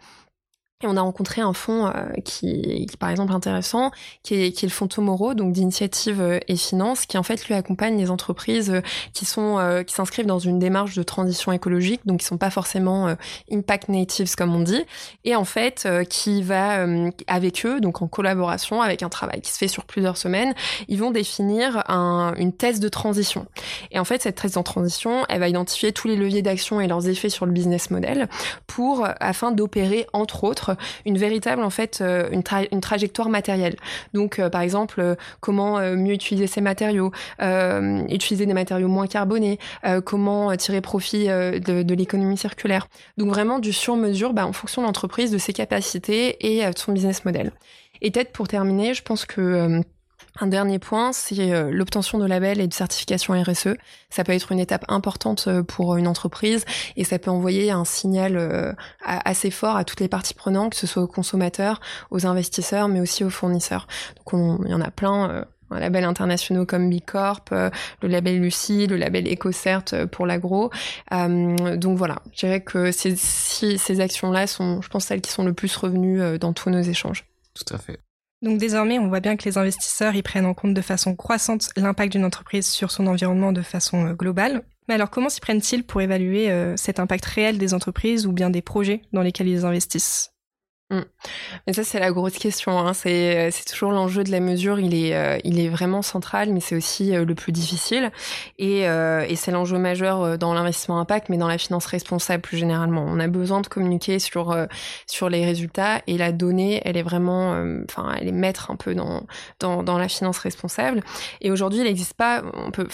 Et 0.83 0.87
on 0.87 0.97
a 0.97 1.01
rencontré 1.01 1.41
un 1.41 1.53
fonds 1.53 1.87
euh, 1.87 1.91
qui, 2.25 2.85
qui, 2.85 2.97
par 2.97 3.09
exemple, 3.09 3.31
intéressant, 3.31 3.91
qui 4.21 4.35
est, 4.35 4.51
qui 4.51 4.65
est 4.65 4.67
le 4.67 4.73
fonds 4.73 4.87
Tomorrow, 4.87 5.33
donc 5.33 5.53
d'initiative 5.53 6.19
euh, 6.19 6.39
et 6.49 6.57
finance, 6.57 7.05
qui 7.05 7.17
en 7.17 7.23
fait 7.23 7.47
lui 7.47 7.53
accompagne 7.53 7.97
les 7.97 8.11
entreprises 8.11 8.69
euh, 8.69 8.81
qui 9.13 9.25
sont 9.25 9.43
qui 9.87 9.93
s'inscrivent 9.93 10.25
dans 10.25 10.39
une 10.39 10.59
démarche 10.59 10.95
de 10.95 11.03
transition 11.03 11.51
écologique, 11.51 12.01
donc 12.05 12.19
qui 12.19 12.25
sont 12.25 12.37
pas 12.37 12.49
forcément 12.49 13.15
impact 13.51 13.89
natives 13.89 14.33
comme 14.35 14.53
on 14.55 14.59
dit, 14.59 14.83
et 15.23 15.35
en 15.35 15.45
fait 15.45 15.87
qui 16.09 16.41
va 16.41 16.85
avec 17.27 17.65
eux, 17.65 17.79
donc 17.79 18.01
en 18.01 18.07
collaboration, 18.07 18.81
avec 18.81 19.03
un 19.03 19.09
travail 19.09 19.41
qui 19.41 19.51
se 19.51 19.57
fait 19.57 19.67
sur 19.67 19.85
plusieurs 19.85 20.17
semaines, 20.17 20.53
ils 20.87 20.99
vont 20.99 21.11
définir 21.11 21.83
un, 21.89 22.33
une 22.37 22.51
thèse 22.51 22.79
de 22.79 22.89
transition. 22.89 23.45
Et 23.91 23.99
en 23.99 24.05
fait, 24.05 24.21
cette 24.21 24.41
thèse 24.41 24.53
de 24.53 24.61
transition, 24.61 25.25
elle 25.29 25.39
va 25.39 25.47
identifier 25.47 25.93
tous 25.93 26.07
les 26.07 26.15
leviers 26.15 26.41
d'action 26.41 26.81
et 26.81 26.87
leurs 26.87 27.07
effets 27.07 27.29
sur 27.29 27.45
le 27.45 27.51
business 27.51 27.91
model 27.91 28.27
pour 28.67 29.07
afin 29.19 29.51
d'opérer 29.51 30.07
entre 30.13 30.43
autres 30.43 30.72
une 31.05 31.17
véritable 31.17 31.61
en 31.61 31.69
fait 31.69 31.99
euh, 32.01 32.29
une, 32.31 32.81
trajectoire 32.81 33.29
matérielle. 33.29 33.75
Donc 34.13 34.39
euh, 34.39 34.49
par 34.49 34.61
exemple 34.61 34.99
euh, 34.99 35.15
comment 35.39 35.79
mieux 35.95 36.13
utiliser 36.13 36.47
ces 36.47 36.61
matériaux, 36.61 37.11
utiliser 37.39 38.45
des 38.45 38.53
matériaux 38.53 38.87
moins 38.87 39.07
carbonés, 39.07 39.59
comment 40.05 40.55
tirer 40.55 40.81
profit 40.81 41.27
de, 41.27 41.59
de 41.59 41.93
l'économie 41.95 42.37
circulaire. 42.37 42.87
Donc 43.17 43.29
vraiment 43.29 43.59
du 43.59 43.73
sur-mesure 43.73 44.33
bah, 44.33 44.45
en 44.45 44.53
fonction 44.53 44.81
de 44.81 44.87
l'entreprise, 44.87 45.31
de 45.31 45.37
ses 45.37 45.53
capacités 45.53 46.55
et 46.55 46.65
de 46.65 46.77
son 46.77 46.91
business 46.91 47.25
model. 47.25 47.51
Et 48.01 48.11
peut-être 48.11 48.31
pour 48.31 48.47
terminer, 48.47 48.93
je 48.93 49.01
pense 49.01 49.25
que 49.25 49.81
un 50.39 50.47
dernier 50.47 50.79
point, 50.79 51.13
c'est 51.13 51.53
euh, 51.53 51.69
l'obtention 51.71 52.17
de 52.17 52.25
labels 52.25 52.59
et 52.59 52.67
de 52.67 52.73
certification 52.73 53.39
RSE. 53.39 53.75
Ça 54.09 54.23
peut 54.23 54.31
être 54.31 54.51
une 54.51 54.59
étape 54.59 54.83
importante 54.87 55.45
euh, 55.47 55.61
pour 55.61 55.95
une 55.95 56.07
entreprise 56.07 56.65
et 56.95 57.03
ça 57.03 57.19
peut 57.19 57.29
envoyer 57.29 57.69
un 57.69 57.85
signal 57.85 58.35
euh, 58.35 58.73
assez 59.05 59.51
fort 59.51 59.75
à 59.75 59.83
toutes 59.83 59.99
les 59.99 60.07
parties 60.07 60.33
prenantes, 60.33 60.71
que 60.71 60.77
ce 60.77 60.87
soit 60.87 61.03
aux 61.03 61.07
consommateurs, 61.07 61.81
aux 62.09 62.25
investisseurs, 62.25 62.87
mais 62.87 62.99
aussi 62.99 63.23
aux 63.23 63.29
fournisseurs. 63.29 63.87
Donc 64.17 64.59
il 64.65 64.71
y 64.71 64.73
en 64.73 64.81
a 64.81 64.91
plein. 64.91 65.45
un 65.69 65.79
label 65.79 66.03
internationaux 66.03 66.65
comme 66.65 66.89
Bicorp, 66.89 67.45
le 67.51 68.07
label 68.07 68.39
Lucie, 68.39 68.85
le 68.87 68.95
label 68.95 69.27
EcoCert 69.27 69.85
pour 70.11 70.25
l'agro. 70.27 70.69
donc 71.11 71.97
voilà, 71.97 72.21
je 72.31 72.39
dirais 72.39 72.61
que 72.61 72.91
ces, 72.91 73.15
ces 73.15 73.99
actions-là 73.99 74.45
sont, 74.45 74.81
je 74.81 74.89
pense, 74.89 75.05
celles 75.05 75.21
qui 75.21 75.31
sont 75.31 75.43
le 75.43 75.53
plus 75.53 75.75
revenues 75.75 76.37
dans 76.37 76.53
tous 76.53 76.69
nos 76.69 76.81
échanges. 76.81 77.25
Tout 77.55 77.73
à 77.73 77.77
fait. 77.77 77.99
Donc 78.43 78.59
désormais, 78.59 78.99
on 78.99 79.07
voit 79.07 79.21
bien 79.21 79.37
que 79.37 79.45
les 79.45 79.57
investisseurs 79.57 80.15
y 80.15 80.21
prennent 80.21 80.45
en 80.45 80.53
compte 80.53 80.73
de 80.73 80.81
façon 80.81 81.15
croissante 81.15 81.69
l'impact 81.77 82.11
d'une 82.11 82.25
entreprise 82.25 82.67
sur 82.67 82.91
son 82.91 83.07
environnement 83.07 83.53
de 83.53 83.61
façon 83.61 84.05
euh, 84.05 84.13
globale. 84.13 84.63
Mais 84.89 84.95
alors 84.95 85.09
comment 85.09 85.29
s'y 85.29 85.39
prennent-ils 85.39 85.85
pour 85.85 86.01
évaluer 86.01 86.51
euh, 86.51 86.75
cet 86.75 86.99
impact 86.99 87.23
réel 87.23 87.57
des 87.57 87.73
entreprises 87.73 88.27
ou 88.27 88.33
bien 88.33 88.49
des 88.49 88.61
projets 88.61 89.01
dans 89.13 89.21
lesquels 89.21 89.47
ils 89.47 89.63
investissent? 89.63 90.32
Mm. 90.89 91.01
Mais 91.65 91.73
ça, 91.73 91.83
c'est 91.83 91.99
la 91.99 92.11
grosse 92.11 92.37
question. 92.37 92.77
Hein. 92.77 92.93
C'est, 92.93 93.51
toujours 93.69 93.91
l'enjeu 93.91 94.23
de 94.23 94.31
la 94.31 94.39
mesure. 94.39 94.79
Il 94.79 94.93
est, 94.93 95.15
euh, 95.15 95.69
vraiment 95.71 96.01
central, 96.01 96.51
mais 96.51 96.59
c'est 96.59 96.75
aussi 96.75 97.15
euh, 97.15 97.25
le 97.25 97.35
plus 97.35 97.51
difficile. 97.51 98.11
Et, 98.59 98.87
euh, 98.87 99.25
c'est 99.35 99.51
l'enjeu 99.51 99.77
majeur 99.77 100.37
dans 100.37 100.53
l'investissement 100.53 100.99
impact, 100.99 101.27
mais 101.29 101.37
dans 101.37 101.47
la 101.47 101.57
finance 101.57 101.85
responsable 101.85 102.41
plus 102.41 102.57
généralement. 102.57 103.03
On 103.05 103.19
a 103.19 103.27
besoin 103.27 103.61
de 103.61 103.67
communiquer 103.67 104.19
sur, 104.19 104.55
les 105.29 105.45
résultats 105.45 106.01
et 106.07 106.17
la 106.17 106.31
donnée, 106.31 106.81
elle 106.85 106.97
est 106.97 107.03
vraiment, 107.03 107.51
enfin, 107.89 108.15
elle 108.19 108.27
est 108.27 108.33
maître 108.33 108.71
un 108.71 108.75
peu 108.75 108.95
dans, 108.95 109.97
la 109.97 110.07
finance 110.07 110.37
responsable. 110.37 111.01
Et 111.41 111.51
aujourd'hui, 111.51 111.79
il 111.79 111.85
n'existe 111.85 112.13
pas, 112.13 112.43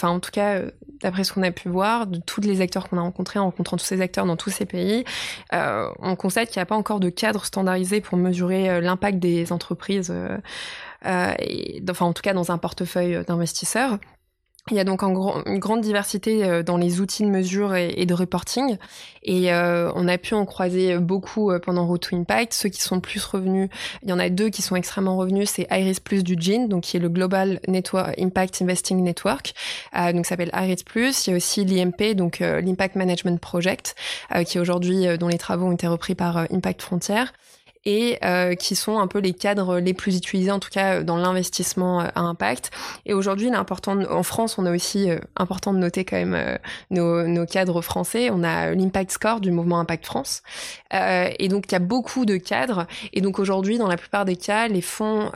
en 0.02 0.20
tout 0.20 0.30
cas, 0.32 0.62
d'après 1.02 1.24
ce 1.24 1.32
qu'on 1.32 1.42
a 1.42 1.52
pu 1.52 1.68
voir, 1.68 2.06
de 2.06 2.18
tous 2.18 2.40
les 2.40 2.60
acteurs 2.60 2.88
qu'on 2.88 2.98
a 2.98 3.02
rencontrés, 3.02 3.38
en 3.38 3.44
rencontrant 3.44 3.76
tous 3.76 3.84
ces 3.84 4.00
acteurs 4.00 4.26
dans 4.26 4.36
tous 4.36 4.50
ces 4.50 4.66
pays, 4.66 5.04
on 5.52 6.16
constate 6.16 6.48
qu'il 6.48 6.58
n'y 6.58 6.62
a 6.62 6.66
pas 6.66 6.76
encore 6.76 6.98
de 6.98 7.10
cadre 7.10 7.44
standardisé 7.44 7.79
pour 8.02 8.18
mesurer 8.18 8.70
euh, 8.70 8.80
l'impact 8.80 9.18
des 9.18 9.52
entreprises, 9.52 10.10
euh, 10.10 10.36
euh, 11.06 11.34
enfin 11.90 12.06
en 12.06 12.12
tout 12.12 12.22
cas 12.22 12.34
dans 12.34 12.52
un 12.52 12.58
portefeuille 12.58 13.24
d'investisseurs. 13.26 13.98
Il 14.70 14.76
y 14.76 14.80
a 14.80 14.84
donc 14.84 15.02
une 15.02 15.58
grande 15.58 15.80
diversité 15.80 16.62
dans 16.62 16.76
les 16.76 17.00
outils 17.00 17.24
de 17.24 17.30
mesure 17.30 17.74
et, 17.74 18.04
de 18.04 18.12
reporting. 18.12 18.76
Et 19.22 19.50
on 19.50 20.06
a 20.06 20.18
pu 20.18 20.34
en 20.34 20.44
croiser 20.44 20.98
beaucoup 20.98 21.50
pendant 21.64 21.86
Road 21.86 22.00
to 22.00 22.14
Impact. 22.14 22.52
Ceux 22.52 22.68
qui 22.68 22.82
sont 22.82 23.00
plus 23.00 23.24
revenus, 23.24 23.70
il 24.02 24.10
y 24.10 24.12
en 24.12 24.18
a 24.18 24.28
deux 24.28 24.50
qui 24.50 24.60
sont 24.60 24.76
extrêmement 24.76 25.16
revenus. 25.16 25.48
C'est 25.48 25.66
Iris 25.70 25.98
Plus 25.98 26.22
du 26.22 26.36
GIN, 26.38 26.66
donc 26.66 26.82
qui 26.82 26.98
est 26.98 27.00
le 27.00 27.08
Global 27.08 27.58
Network, 27.68 28.14
Impact 28.20 28.60
Investing 28.60 29.02
Network. 29.02 29.54
donc 29.94 30.26
ça 30.26 30.30
s'appelle 30.30 30.50
Iris 30.52 30.82
Plus. 30.82 31.26
Il 31.26 31.30
y 31.30 31.32
a 31.32 31.36
aussi 31.36 31.64
l'IMP, 31.64 32.14
donc 32.14 32.40
l'Impact 32.40 32.96
Management 32.96 33.40
Project, 33.40 33.96
qui 34.44 34.58
aujourd'hui, 34.58 35.06
dont 35.18 35.28
les 35.28 35.38
travaux 35.38 35.66
ont 35.66 35.72
été 35.72 35.86
repris 35.86 36.14
par 36.14 36.36
Impact 36.52 36.82
Frontier. 36.82 37.24
Et 37.84 38.18
qui 38.58 38.74
sont 38.74 38.98
un 38.98 39.06
peu 39.06 39.18
les 39.18 39.32
cadres 39.32 39.78
les 39.78 39.94
plus 39.94 40.16
utilisés, 40.16 40.50
en 40.50 40.58
tout 40.58 40.68
cas 40.70 41.02
dans 41.02 41.16
l'investissement 41.16 42.00
à 42.00 42.20
impact. 42.20 42.70
Et 43.06 43.14
aujourd'hui, 43.14 43.48
il 43.48 43.54
important, 43.54 43.98
en 44.10 44.22
France, 44.22 44.58
on 44.58 44.66
a 44.66 44.72
aussi 44.72 45.08
important 45.36 45.72
de 45.72 45.78
noter 45.78 46.04
quand 46.04 46.16
même 46.16 46.58
nos, 46.90 47.26
nos, 47.26 47.46
cadres 47.46 47.80
français. 47.80 48.30
On 48.30 48.42
a 48.42 48.74
l'Impact 48.74 49.10
Score 49.10 49.40
du 49.40 49.50
mouvement 49.50 49.80
Impact 49.80 50.06
France. 50.06 50.42
et 50.92 51.48
donc, 51.48 51.64
il 51.68 51.72
y 51.72 51.76
a 51.76 51.80
beaucoup 51.80 52.24
de 52.24 52.36
cadres. 52.36 52.86
Et 53.12 53.20
donc, 53.20 53.38
aujourd'hui, 53.38 53.78
dans 53.78 53.88
la 53.88 53.96
plupart 53.96 54.24
des 54.24 54.36
cas, 54.36 54.68
les 54.68 54.82
fonds 54.82 55.30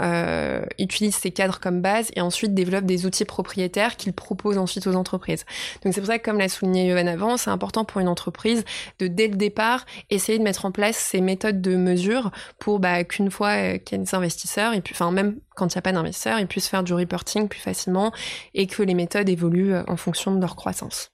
utilisent 0.78 1.16
ces 1.16 1.30
cadres 1.30 1.60
comme 1.60 1.80
base 1.80 2.10
et 2.14 2.20
ensuite 2.20 2.54
développent 2.54 2.86
des 2.86 3.06
outils 3.06 3.24
propriétaires 3.24 3.96
qu'ils 3.96 4.12
proposent 4.12 4.58
ensuite 4.58 4.86
aux 4.86 4.94
entreprises. 4.94 5.44
Donc, 5.82 5.94
c'est 5.94 6.00
pour 6.00 6.08
ça 6.08 6.18
que, 6.18 6.24
comme 6.24 6.38
l'a 6.38 6.48
souligné 6.48 6.86
Yoann 6.86 7.08
avant, 7.08 7.36
c'est 7.36 7.50
important 7.50 7.84
pour 7.84 8.00
une 8.00 8.08
entreprise 8.08 8.64
de, 8.98 9.06
dès 9.06 9.28
le 9.28 9.36
départ, 9.36 9.86
essayer 10.10 10.38
de 10.38 10.44
mettre 10.44 10.64
en 10.64 10.72
place 10.72 10.96
ces 10.96 11.20
méthodes 11.20 11.60
de 11.60 11.76
mesure 11.76 12.30
pour 12.58 12.80
bah, 12.80 13.04
qu'une 13.04 13.30
fois 13.30 13.50
euh, 13.50 13.78
qu'il 13.78 13.98
y 13.98 14.00
a 14.00 14.04
des 14.04 14.14
investisseurs, 14.14 14.72
et 14.72 14.80
puis, 14.80 14.94
enfin, 14.94 15.10
même 15.10 15.38
quand 15.56 15.74
il 15.74 15.76
n'y 15.76 15.78
a 15.78 15.82
pas 15.82 15.92
d'investisseurs, 15.92 16.38
ils 16.38 16.46
puissent 16.46 16.68
faire 16.68 16.82
du 16.82 16.94
reporting 16.94 17.48
plus 17.48 17.60
facilement 17.60 18.12
et 18.54 18.66
que 18.66 18.82
les 18.82 18.94
méthodes 18.94 19.28
évoluent 19.28 19.74
euh, 19.74 19.82
en 19.88 19.96
fonction 19.96 20.34
de 20.34 20.40
leur 20.40 20.56
croissance. 20.56 21.10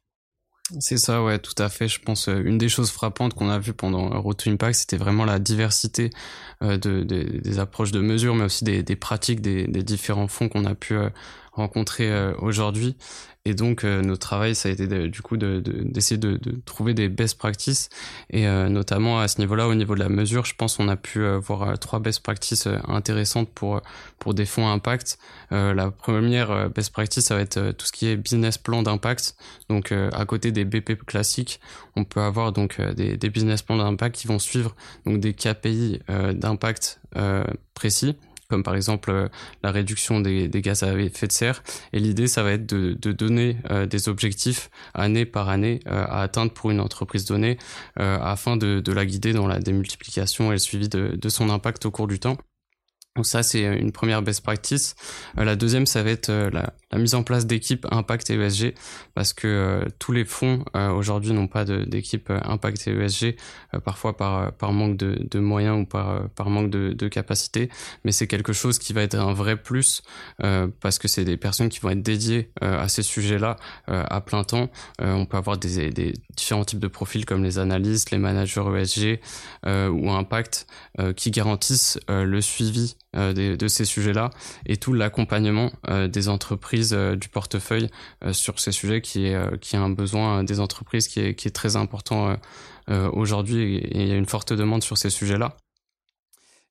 C'est 0.79 0.99
ça, 0.99 1.23
ouais, 1.25 1.41
tout 1.41 1.61
à 1.61 1.69
fait. 1.69 1.89
Je 1.89 2.01
pense 2.01 2.29
euh, 2.29 2.43
une 2.45 2.57
des 2.57 2.69
choses 2.69 2.91
frappantes 2.91 3.35
qu'on 3.35 3.51
a 3.51 3.59
vues 3.59 3.73
pendant 3.73 4.09
Road 4.21 4.37
to 4.37 4.51
Impact, 4.51 4.79
c'était 4.79 4.97
vraiment 4.97 5.25
la 5.25 5.39
diversité 5.39 6.11
de, 6.61 7.03
des 7.03 7.59
approches 7.59 7.91
de 7.91 8.01
mesure, 8.01 8.35
mais 8.35 8.45
aussi 8.45 8.65
des, 8.65 8.97
pratiques 8.97 9.41
des, 9.41 9.67
différents 9.67 10.29
fonds 10.29 10.49
qu'on 10.49 10.67
a 10.67 10.75
pu 10.75 10.95
rencontrer 11.53 12.33
aujourd'hui. 12.35 12.97
Et 13.47 13.55
donc, 13.55 13.85
euh, 13.85 14.03
notre 14.03 14.21
travail, 14.21 14.55
ça 14.55 14.69
a 14.69 14.73
été 14.73 14.87
du 15.09 15.23
coup 15.23 15.39
d'essayer 15.39 16.19
de, 16.19 16.33
de, 16.33 16.51
de, 16.51 16.61
trouver 16.67 16.93
des 16.93 17.09
best 17.09 17.39
practices. 17.39 17.89
Et 18.29 18.47
euh, 18.47 18.69
notamment 18.69 19.19
à 19.19 19.29
ce 19.29 19.39
niveau-là, 19.39 19.67
au 19.67 19.75
niveau 19.75 19.95
de 19.95 20.01
la 20.01 20.11
mesure, 20.11 20.45
je 20.45 20.55
pense 20.55 20.77
qu'on 20.77 20.89
a 20.89 20.97
pu 20.97 21.21
euh, 21.21 21.39
voir 21.39 21.79
trois 21.79 22.01
best 22.01 22.23
practices 22.23 22.69
intéressantes 22.87 23.49
pour, 23.49 23.81
pour 24.19 24.35
des 24.35 24.45
fonds 24.45 24.69
impact. 24.69 25.19
la 25.51 25.91
première 25.91 26.69
best 26.69 26.93
practice, 26.93 27.25
ça 27.25 27.35
va 27.35 27.41
être 27.41 27.73
tout 27.73 27.87
ce 27.87 27.93
qui 27.93 28.09
est 28.09 28.17
business 28.17 28.59
plan 28.59 28.83
d'impact. 28.83 29.37
Donc, 29.71 29.93
à 29.93 30.25
côté 30.27 30.53
des 30.53 30.67
BP 30.67 31.03
classiques, 31.07 31.61
on 31.97 32.05
peut 32.05 32.21
avoir 32.21 32.53
donc 32.53 32.79
des, 32.81 33.17
des 33.17 33.31
business 33.31 33.63
plans 33.63 33.79
d'impact 33.79 34.17
qui 34.17 34.27
vont 34.27 34.39
suivre 34.39 34.77
donc 35.07 35.21
des 35.21 35.33
KPI 35.33 36.01
d'impact 36.35 37.01
précis 37.75 38.17
comme 38.51 38.63
par 38.63 38.75
exemple 38.75 39.11
euh, 39.11 39.29
la 39.63 39.71
réduction 39.71 40.21
des, 40.21 40.49
gaz 40.49 40.83
à 40.83 40.93
effet 40.99 41.27
de 41.27 41.33
serre. 41.33 41.63
Et 41.93 42.01
l'idée, 42.01 42.27
ça 42.27 42.43
va 42.43 42.53
être 42.53 42.67
de, 42.67 43.13
donner 43.13 43.57
euh, 43.71 43.87
des 43.87 44.09
objectifs 44.09 44.71
année 44.93 45.25
par 45.25 45.49
année 45.49 45.81
euh, 45.87 46.05
à 46.05 46.23
atteindre 46.23 46.53
pour 46.53 46.71
une 46.71 46.81
entreprise 46.81 47.25
donnée 47.25 47.57
afin 47.97 48.57
de, 48.57 48.83
la 48.93 49.07
guider 49.07 49.33
dans 49.33 49.47
la 49.47 49.61
démultiplication 49.61 50.51
et 50.51 50.55
le 50.55 50.59
suivi 50.59 50.89
de 50.89 51.29
son 51.29 51.49
impact 51.49 51.87
au 51.87 51.93
cours 51.93 52.09
du 52.09 52.19
temps. 52.19 52.37
Donc 53.17 53.27
ça, 53.27 53.43
c'est 53.43 53.63
une 53.63 53.91
première 53.91 54.23
best 54.23 54.41
practice. 54.41 54.95
Euh, 55.37 55.43
la 55.43 55.57
deuxième, 55.57 55.85
ça 55.85 56.05
va 56.05 56.11
être 56.11 56.31
euh, 56.31 56.49
la, 56.51 56.99
mise 56.99 57.17
en 57.17 57.25
place 57.25 57.45
d'équipes 57.45 57.85
Impact 57.91 58.31
et 58.31 58.35
ESG, 58.35 58.75
parce 59.15 59.33
que 59.33 59.49
euh, 59.49 59.85
tous 59.99 60.13
les 60.13 60.25
fonds 60.25 60.65
aujourd'hui 60.75 61.33
n'ont 61.33 61.49
pas 61.49 61.65
d'équipe 61.65 62.31
Impact 62.31 62.87
et 62.87 62.93
ESG, 62.93 63.37
parfois 63.85 64.17
par, 64.17 64.53
par 64.53 64.73
manque 64.73 64.97
de, 64.97 65.27
de, 65.29 65.39
moyens 65.39 65.83
ou 65.83 65.87
par, 65.87 66.29
par 66.31 66.51
manque 66.51 66.71
de, 66.71 66.93
de 66.93 67.09
capacité, 67.09 67.69
mais 68.05 68.13
c'est 68.13 68.27
quelque 68.27 68.53
chose 68.53 68.79
qui 68.79 68.93
va 68.93 69.03
être 69.03 69.15
un 69.15 69.33
vrai 69.33 69.57
plus, 69.57 70.03
parce 70.81 70.99
que 70.99 71.07
c'est 71.07 71.25
des 71.25 71.37
personnes 71.37 71.69
qui 71.69 71.79
vont 71.79 71.91
être 71.91 72.03
dédiées 72.03 72.51
à 72.61 72.89
ces 72.89 73.03
sujets-là 73.03 73.57
à 73.87 74.21
plein 74.21 74.45
temps. 74.45 74.69
on 74.99 75.27
peut 75.27 75.37
avoir 75.37 75.59
des, 75.59 75.91
des, 75.91 76.15
différents 76.37 76.65
types 76.65 76.81
de 76.81 76.89
profils 76.89 77.25
comme 77.25 77.45
les 77.45 77.59
analystes, 77.59 78.11
les 78.11 78.19
managers 78.19 78.65
ESG 78.77 79.21
ou 79.67 80.11
Impact, 80.11 80.67
qui 81.17 81.31
garantissent 81.31 81.99
le 82.09 82.41
suivi 82.41 82.97
euh, 83.17 83.33
de, 83.33 83.67
ces 83.67 83.85
sujets-là 83.85 84.31
et 84.67 84.77
tout 84.77 84.93
l'accompagnement 84.93 85.73
euh, 85.89 86.07
des 86.07 86.29
entreprises 86.29 86.93
euh, 86.95 87.17
du 87.17 87.29
portefeuille 87.29 87.89
sur 88.31 88.61
ces 88.61 88.71
sujets 88.71 89.01
qui 89.01 89.27
est, 89.27 89.61
qui 89.61 89.75
a 89.75 89.81
un 89.81 89.91
besoin 89.91 90.45
des 90.45 90.61
entreprises 90.61 91.09
qui 91.09 91.19
est, 91.19 91.35
qui 91.35 91.49
est 91.49 91.51
très 91.51 91.75
important 91.75 92.37
aujourd'hui 93.13 93.77
et 93.77 94.03
il 94.03 94.09
y 94.09 94.13
a 94.13 94.17
une 94.17 94.27
forte 94.27 94.53
demande 94.53 94.83
sur 94.83 94.99
ces 94.99 95.11
sujets-là. 95.11 95.57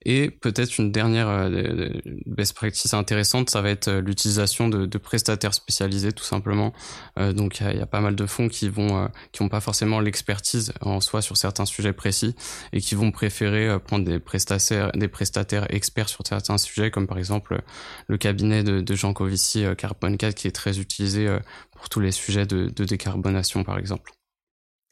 Et 0.06 0.30
peut-être 0.30 0.78
une 0.78 0.92
dernière 0.94 1.28
euh, 1.28 1.90
best 2.26 2.54
practice 2.54 2.94
intéressante, 2.94 3.50
ça 3.50 3.62
va 3.62 3.70
être 3.70 3.90
euh, 3.90 4.02
l'utilisation 4.02 4.70
de, 4.70 4.86
de, 4.86 4.98
prestataires 4.98 5.54
spécialisés 5.54 6.14
tout 6.14 6.24
simplement. 6.24 6.72
Euh, 7.18 7.34
donc 7.34 7.60
il 7.60 7.78
y, 7.78 7.82
a 7.82 7.86
pas 7.86 8.00
mal 8.00 8.16
de 8.16 8.26
fonds 8.26 8.48
qui 8.48 8.70
vont 8.70 9.10
qui 9.34 9.44
n'ont 9.44 9.50
pas 9.50 9.60
forcément 9.60 10.00
l'expertise 10.00 10.72
en 10.82 11.02
soi 11.02 11.22
sur 11.22 11.36
certains 11.36 11.66
sujets 11.66 11.92
précis 11.92 12.36
et 12.72 12.80
qui 12.80 12.96
vont 12.96 13.12
préférer 13.12 13.78
prendre 13.80 14.06
des 14.06 14.20
prestataires 14.20 14.92
des 14.94 15.08
prestataires 15.08 15.68
experts 15.74 16.10
sur 16.10 16.26
certains 16.26 16.58
sujets 16.58 16.92
comme 16.92 17.08
par 17.08 17.18
exemple 17.18 17.62
le 18.08 18.18
cabinet 18.18 18.64
de, 18.64 18.82
de 18.82 18.96
Jean 18.96 19.14
Covici 19.14 19.66
Carbon 19.78 20.16
4 20.16 20.36
qui 20.36 20.48
est 20.48 20.52
très 20.52 20.80
utilisé 20.80 21.28
pour 21.76 21.90
tous 21.90 22.00
les 22.00 22.12
sujets 22.12 22.46
de, 22.46 22.70
de 22.70 22.86
décarbonation 22.86 23.64
par 23.64 23.78
exemple. 23.78 24.12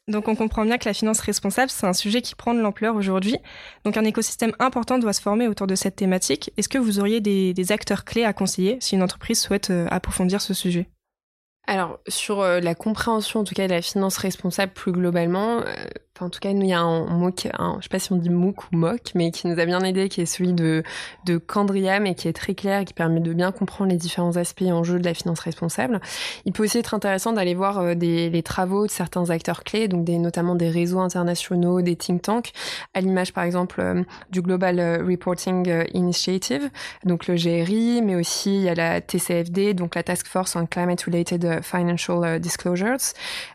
Donc 0.08 0.26
on 0.26 0.34
comprend 0.34 0.64
bien 0.64 0.78
que 0.78 0.88
la 0.88 0.94
finance 0.94 1.20
responsable, 1.20 1.70
c'est 1.70 1.86
un 1.86 1.92
sujet 1.92 2.22
qui 2.22 2.34
prend 2.34 2.54
de 2.54 2.60
l'ampleur 2.60 2.96
aujourd'hui. 2.96 3.36
Donc 3.84 3.96
un 3.96 4.04
écosystème 4.04 4.52
important 4.58 4.98
doit 4.98 5.12
se 5.12 5.20
former 5.20 5.46
autour 5.46 5.66
de 5.66 5.74
cette 5.74 5.96
thématique. 5.96 6.50
Est-ce 6.56 6.68
que 6.68 6.78
vous 6.78 6.98
auriez 6.98 7.20
des, 7.20 7.72
acteurs 7.72 8.04
clés 8.04 8.24
à 8.24 8.32
conseiller 8.32 8.78
si 8.80 8.94
une 8.94 9.02
entreprise 9.02 9.38
souhaite 9.38 9.68
euh, 9.70 9.86
approfondir 9.90 10.40
ce 10.40 10.54
sujet? 10.54 10.88
Alors, 11.66 11.98
sur 12.08 12.40
euh, 12.40 12.60
la 12.60 12.74
compréhension, 12.74 13.40
en 13.40 13.44
tout 13.44 13.54
cas, 13.54 13.66
de 13.66 13.72
la 13.72 13.82
finance 13.82 14.16
responsable 14.16 14.72
plus 14.72 14.90
globalement, 14.90 15.60
en 16.20 16.30
tout 16.30 16.40
cas, 16.40 16.50
il 16.50 16.66
y 16.66 16.72
a 16.72 16.80
un 16.80 17.30
qui, 17.32 17.48
un, 17.58 17.76
je 17.78 17.84
sais 17.84 17.88
pas 17.88 17.98
si 17.98 18.12
on 18.12 18.16
dit 18.16 18.30
MOOC 18.30 18.64
ou 18.64 18.76
MOC, 18.76 19.12
mais 19.14 19.30
qui 19.30 19.46
nous 19.46 19.58
a 19.58 19.64
bien 19.64 19.80
aidé, 19.80 20.08
qui 20.08 20.20
est 20.20 20.26
celui 20.26 20.52
de, 20.52 20.82
de 21.26 21.38
Candriam 21.38 22.06
et 22.06 22.14
qui 22.14 22.28
est 22.28 22.32
très 22.32 22.54
clair 22.54 22.80
et 22.80 22.84
qui 22.84 22.94
permet 22.94 23.20
de 23.20 23.32
bien 23.32 23.52
comprendre 23.52 23.90
les 23.90 23.96
différents 23.96 24.36
aspects 24.36 24.62
en 24.62 24.82
jeu 24.84 24.98
de 24.98 25.04
la 25.04 25.14
finance 25.14 25.40
responsable. 25.40 26.00
Il 26.44 26.52
peut 26.52 26.64
aussi 26.64 26.78
être 26.78 26.94
intéressant 26.94 27.32
d'aller 27.32 27.54
voir 27.54 27.78
euh, 27.78 27.94
des, 27.94 28.30
les 28.30 28.42
travaux 28.42 28.86
de 28.86 28.90
certains 28.90 29.30
acteurs 29.30 29.64
clés, 29.64 29.88
donc 29.88 30.08
notamment 30.08 30.54
des 30.54 30.70
réseaux 30.70 31.00
internationaux, 31.00 31.82
des 31.82 31.96
think 31.96 32.22
tanks, 32.22 32.52
à 32.94 33.00
l'image 33.00 33.32
par 33.32 33.44
exemple 33.44 33.80
euh, 33.80 34.02
du 34.30 34.42
Global 34.42 34.80
euh, 34.80 35.04
Reporting 35.06 35.84
Initiative, 35.94 36.70
donc 37.04 37.26
le 37.26 37.34
GRI, 37.34 38.02
mais 38.02 38.14
aussi 38.14 38.56
il 38.56 38.62
y 38.62 38.68
a 38.68 38.74
la 38.74 39.00
TCFD, 39.00 39.74
donc 39.74 39.94
la 39.94 40.02
Task 40.02 40.26
Force 40.26 40.56
on 40.56 40.66
Climate 40.66 41.02
Related 41.02 41.62
Financial 41.62 42.40
Disclosures. 42.40 42.96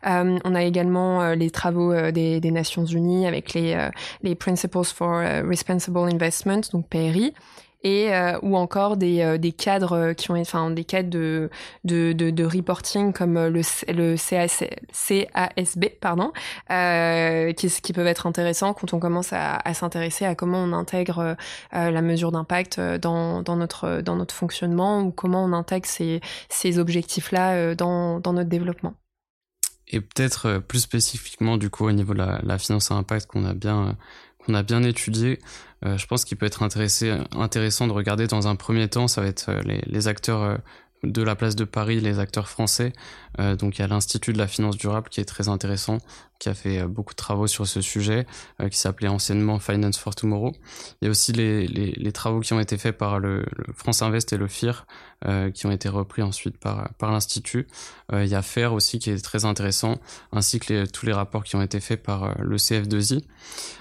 on 0.04 0.56
a 0.56 0.64
également 0.64 1.34
les 1.34 1.50
travaux 1.50 1.94
des, 2.12 2.40
des 2.40 2.52
Nations 2.54 2.86
Unies 2.86 3.28
avec 3.28 3.54
les, 3.54 3.74
euh, 3.74 3.90
les 4.22 4.36
Principles 4.36 4.86
for 4.86 5.16
euh, 5.16 5.44
Responsible 5.48 6.00
Investment, 6.00 6.62
donc 6.72 6.88
PRI 6.88 7.34
et 7.86 8.14
euh, 8.14 8.40
ou 8.42 8.56
encore 8.56 8.96
des, 8.96 9.38
des 9.38 9.52
cadres 9.52 10.14
qui 10.14 10.32
ont 10.32 10.40
enfin 10.40 10.72
des 10.72 10.86
cadres 10.86 11.10
de 11.10 11.50
de, 11.84 12.46
reporting 12.46 13.12
comme 13.12 13.34
le 13.34 13.62
le 13.92 14.16
CAS, 14.16 14.64
CASB 14.94 15.86
pardon 16.00 16.32
qui 17.58 17.68
qui 17.82 17.92
peuvent 17.92 18.08
être 18.08 18.26
intéressants 18.26 18.74
quand 18.74 18.94
on 18.94 19.00
commence 19.00 19.34
à, 19.34 19.58
à 19.58 19.74
s'intéresser 19.74 20.24
à 20.24 20.34
comment 20.34 20.60
on 20.60 20.72
intègre 20.72 21.36
la 21.74 22.02
mesure 22.02 22.32
d'impact 22.32 22.80
dans, 22.80 23.42
dans 23.42 23.58
notre 23.58 24.00
dans 24.00 24.16
notre 24.16 24.34
fonctionnement 24.34 25.02
ou 25.02 25.12
comment 25.12 25.44
on 25.44 25.52
intègre 25.52 25.86
ces 25.86 26.22
ces 26.48 26.80
objectifs 26.80 27.34
là 27.34 27.76
dans 27.76 28.22
dans 28.22 28.32
notre 28.32 28.50
développement 28.50 28.94
et 29.88 30.02
peut-être 30.02 30.48
euh, 30.48 30.60
plus 30.60 30.80
spécifiquement 30.80 31.58
du 31.58 31.70
coup 31.70 31.86
au 31.86 31.92
niveau 31.92 32.14
de 32.14 32.20
la, 32.20 32.40
la 32.44 32.58
finance 32.58 32.92
à 32.92 32.96
impact 32.96 33.28
qu'on 33.28 33.46
a 33.46 33.54
bien 33.54 33.88
euh, 33.88 33.94
qu'on 34.46 34.54
a 34.56 34.64
bien 34.64 34.84
étudié, 34.84 35.40
euh, 35.86 35.98
je 35.98 36.06
pense 36.06 36.26
qu'il 36.26 36.38
peut 36.38 36.46
être 36.46 36.64
intéressé, 36.64 37.18
intéressant 37.32 37.88
de 37.88 37.94
regarder 37.94 38.28
dans 38.28 38.50
un 38.50 38.58
premier 38.58 38.90
temps, 38.90 39.08
ça 39.08 39.22
va 39.22 39.28
être 39.28 39.50
les, 39.64 39.82
les 39.86 40.08
acteurs 40.10 40.60
de 41.04 41.24
la 41.24 41.36
place 41.36 41.56
de 41.56 41.64
Paris, 41.64 42.02
les 42.02 42.20
acteurs 42.20 42.50
français. 42.50 42.92
donc 43.38 43.78
il 43.78 43.82
y 43.82 43.86
a 43.86 43.88
l'Institut 43.88 44.34
de 44.34 44.38
la 44.38 44.48
finance 44.48 44.76
durable 44.76 45.08
qui 45.08 45.22
est 45.22 45.26
très 45.26 45.48
intéressant, 45.48 46.00
qui 46.44 46.50
a 46.50 46.54
fait 46.54 46.84
beaucoup 46.84 47.14
de 47.14 47.18
travaux 47.18 47.48
sur 47.48 47.66
ce 47.66 47.80
sujet, 47.80 48.26
qui 48.70 48.78
s'appelait 48.78 49.08
anciennement 49.08 49.60
Finance 49.60 49.98
for 49.98 50.14
Tomorrow. 50.14 50.54
Il 51.02 51.06
y 51.06 51.08
a 51.08 51.12
aussi 51.12 51.32
les, 51.32 52.12
travaux 52.12 52.42
qui 52.42 52.52
ont 52.52 52.60
été 52.60 52.78
faits 52.78 52.98
par 52.98 53.20
le, 53.20 53.46
France 53.76 54.02
Invest 54.02 54.34
et 54.34 54.38
le 54.38 54.48
FIR, 54.48 54.86
euh, 55.26 55.52
qui 55.52 55.66
ont 55.66 55.72
été 55.72 55.88
repris 55.88 56.22
ensuite 56.22 56.58
par, 56.58 56.90
par 56.96 57.10
l'Institut. 57.10 57.66
Euh, 58.12 58.26
il 58.26 58.30
y 58.30 58.36
a 58.36 58.42
FAIR 58.42 58.74
aussi 58.74 59.00
qui 59.00 59.10
est 59.10 59.24
très 59.24 59.46
intéressant, 59.46 59.96
ainsi 60.34 60.60
que 60.60 60.86
tous 60.86 61.06
les 61.06 61.14
rapports 61.14 61.46
qui 61.46 61.56
ont 61.56 61.62
été 61.62 61.80
faits 61.80 62.04
par 62.04 62.24
euh, 62.24 62.34
le 62.40 62.58
CF2I. 62.58 63.24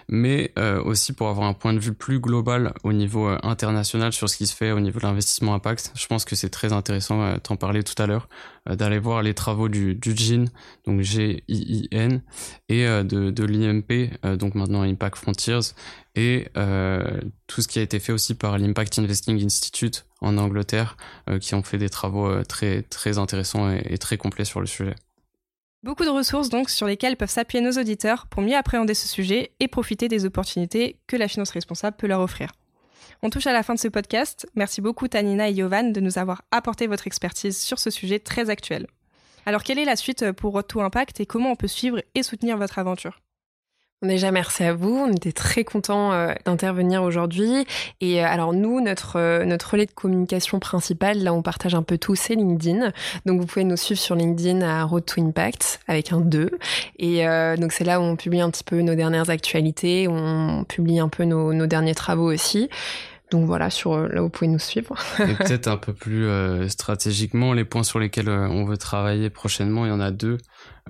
Mais 0.09 0.53
aussi 0.85 1.14
pour 1.14 1.29
avoir 1.29 1.46
un 1.46 1.55
point 1.55 1.72
de 1.72 1.79
vue 1.79 1.94
plus 1.94 2.20
global 2.20 2.75
au 2.83 2.92
niveau 2.92 3.29
international 3.42 4.12
sur 4.12 4.29
ce 4.29 4.37
qui 4.37 4.46
se 4.46 4.55
fait 4.55 4.70
au 4.70 4.79
niveau 4.79 4.98
de 4.98 5.07
l'investissement 5.07 5.55
impact, 5.55 5.92
je 5.94 6.07
pense 6.07 6.27
que 6.27 6.37
c'est 6.37 6.51
très 6.51 6.75
intéressant, 6.75 7.38
t'en 7.38 7.57
parler 7.57 7.83
tout 7.83 8.01
à 8.03 8.07
l'heure, 8.07 8.29
d'aller 8.66 8.98
voir 8.98 9.22
les 9.22 9.33
travaux 9.33 9.70
du, 9.70 9.94
du 9.94 10.14
GIN, 10.14 10.44
donc 10.87 11.01
G-I-I-N, 11.01 12.20
et 12.69 12.85
de, 12.85 13.31
de 13.31 13.45
l'IMP, 13.45 14.11
donc 14.37 14.55
maintenant 14.55 14.83
Impact 14.83 15.17
Frontiers, 15.17 15.61
et 16.15 16.49
euh, 16.57 17.21
tout 17.47 17.62
ce 17.62 17.69
qui 17.69 17.79
a 17.79 17.83
été 17.83 17.99
fait 17.99 18.12
aussi 18.12 18.35
par 18.35 18.59
l'Impact 18.59 18.99
Investing 18.99 19.43
Institute 19.45 20.05
en 20.21 20.37
Angleterre, 20.37 20.97
euh, 21.31 21.38
qui 21.38 21.55
ont 21.55 21.62
fait 21.62 21.79
des 21.79 21.88
travaux 21.88 22.27
euh, 22.27 22.45
très, 22.45 22.83
très 22.83 23.19
intéressants 23.19 23.71
et, 23.71 23.83
et 23.88 23.99
très 23.99 24.19
complets 24.19 24.45
sur 24.45 24.61
le 24.61 24.67
sujet. 24.67 24.95
Beaucoup 25.83 26.05
de 26.05 26.11
ressources 26.11 26.49
donc 26.49 26.71
sur 26.71 26.87
lesquelles 26.87 27.17
peuvent 27.17 27.31
s'appuyer 27.31 27.65
nos 27.65 27.73
auditeurs 27.73 28.27
pour 28.29 28.43
mieux 28.43 28.55
appréhender 28.55 28.95
ce 28.95 29.09
sujet 29.09 29.53
et 29.59 29.69
profiter 29.69 30.09
des 30.09 30.25
opportunités 30.25 31.01
que 31.07 31.17
la 31.17 31.29
finance 31.29 31.51
responsable 31.51 31.97
peut 31.97 32.07
leur 32.07 32.21
offrir. 32.21 32.53
On 33.23 33.31
touche 33.31 33.47
à 33.47 33.53
la 33.53 33.62
fin 33.62 33.75
de 33.75 33.79
ce 33.79 33.88
podcast. 33.88 34.47
Merci 34.55 34.81
beaucoup 34.81 35.09
Tanina 35.09 35.49
et 35.49 35.55
Yovan 35.55 35.93
de 35.93 36.01
nous 36.01 36.19
avoir 36.19 36.43
apporté 36.51 36.87
votre 36.87 37.07
expertise 37.07 37.59
sur 37.61 37.79
ce 37.79 37.91
sujet 37.91 38.21
très 38.21 38.51
actuel. 38.51 38.87
Alors 39.46 39.62
quelle 39.62 39.78
est 39.78 39.85
la 39.85 39.96
suite 39.96 40.33
pour 40.33 40.52
Road 40.52 40.66
to 40.66 40.81
Impact 40.81 41.20
et 41.20 41.26
comment 41.26 41.52
on 41.52 41.57
peut 41.57 41.68
suivre 41.68 42.00
et 42.14 42.22
soutenir 42.22 42.57
votre 42.57 42.78
aventure? 42.78 43.20
Déjà, 44.02 44.33
merci 44.33 44.64
à 44.64 44.74
vous. 44.74 44.92
On 44.96 45.12
était 45.12 45.31
très 45.31 45.62
contents 45.62 46.12
euh, 46.12 46.33
d'intervenir 46.44 47.05
aujourd'hui. 47.05 47.64
Et 48.00 48.20
euh, 48.20 48.26
alors 48.26 48.52
nous, 48.52 48.81
notre 48.81 49.16
euh, 49.16 49.57
relais 49.70 49.87
de 49.87 49.92
communication 49.92 50.59
principal, 50.59 51.22
là, 51.22 51.33
on 51.33 51.40
partage 51.40 51.76
un 51.76 51.85
peu 51.85 51.98
tout, 51.98 52.16
c'est 52.16 52.35
LinkedIn. 52.35 52.90
Donc 53.26 53.40
vous 53.40 53.46
pouvez 53.46 53.62
nous 53.62 53.76
suivre 53.76 54.00
sur 54.00 54.16
LinkedIn 54.16 54.61
à 54.62 54.83
Road 54.83 55.05
to 55.07 55.22
Impact 55.22 55.81
avec 55.87 56.12
un 56.12 56.20
2. 56.20 56.50
Et 56.98 57.24
donc 57.59 57.72
c'est 57.72 57.85
là 57.85 58.00
où 58.00 58.02
on 58.02 58.16
publie 58.16 58.40
un 58.40 58.50
petit 58.50 58.64
peu 58.64 58.81
nos 58.81 58.94
dernières 58.94 59.31
actualités, 59.31 60.09
on 60.09 60.64
publie 60.64 60.98
un 60.98 61.09
peu 61.09 61.24
nos 61.24 61.66
derniers 61.66 61.94
travaux 61.94 62.33
aussi. 62.33 62.68
Donc 63.33 63.47
voilà, 63.47 63.71
sur 63.71 63.97
là 63.97 64.21
où 64.21 64.27
vous 64.27 64.31
pouvez 64.31 64.49
nous 64.49 64.61
suivre. 64.61 64.95
Et 65.18 65.35
peut-être 65.35 65.66
un 65.66 65.79
peu 65.79 65.92
plus 65.92 66.29
stratégiquement, 66.68 67.53
les 67.55 67.64
points 67.64 67.83
sur 67.83 67.99
lesquels 67.99 68.29
on 68.29 68.64
veut 68.64 68.77
travailler 68.77 69.31
prochainement, 69.31 69.85
il 69.87 69.88
y 69.88 69.92
en 69.92 70.01
a 70.01 70.12
deux. 70.12 70.38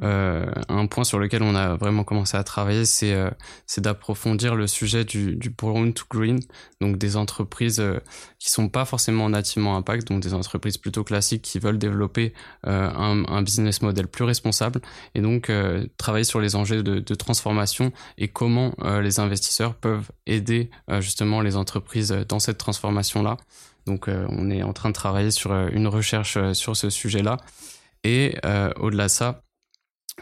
Euh, 0.02 0.50
un 0.68 0.86
point 0.86 1.04
sur 1.04 1.18
lequel 1.18 1.42
on 1.42 1.54
a 1.54 1.76
vraiment 1.76 2.02
commencé 2.02 2.36
à 2.36 2.42
travailler, 2.42 2.86
c'est 2.86 3.12
euh, 3.12 3.30
d'approfondir 3.78 4.54
le 4.54 4.66
sujet 4.66 5.04
du, 5.04 5.36
brown 5.50 5.92
to 5.92 6.04
green, 6.10 6.40
donc 6.80 6.96
des 6.96 7.16
entreprises 7.16 7.78
euh, 7.78 8.00
qui 8.38 8.50
sont 8.50 8.68
pas 8.68 8.84
forcément 8.84 9.28
nativement 9.28 9.76
impact, 9.76 10.08
donc 10.08 10.22
des 10.22 10.32
entreprises 10.32 10.78
plutôt 10.78 11.04
classiques 11.04 11.42
qui 11.42 11.58
veulent 11.58 11.78
développer 11.78 12.32
euh, 12.66 12.88
un, 12.90 13.42
business 13.42 13.82
model 13.82 14.06
plus 14.06 14.24
responsable, 14.24 14.80
et 15.14 15.20
donc 15.20 15.50
travailler 15.96 16.24
sur 16.24 16.40
les 16.40 16.56
enjeux 16.56 16.82
de, 16.82 17.00
de 17.00 17.14
transformation 17.14 17.92
et 18.18 18.28
comment 18.28 18.72
les 19.00 19.18
investisseurs 19.18 19.74
peuvent 19.74 20.10
aider 20.26 20.70
justement 21.00 21.40
les 21.40 21.56
entreprises 21.56 22.12
dans 22.28 22.38
cette 22.38 22.58
transformation-là. 22.58 23.36
Donc 23.86 24.08
on 24.08 24.48
est 24.50 24.62
en 24.62 24.72
train 24.72 24.90
de 24.90 24.94
travailler 24.94 25.32
sur 25.32 25.52
une 25.52 25.88
recherche 25.88 26.38
sur 26.52 26.76
ce 26.76 26.88
sujet-là. 26.88 27.38
Et 28.04 28.36
au-delà 28.76 29.04
de 29.04 29.10
ça, 29.10 29.42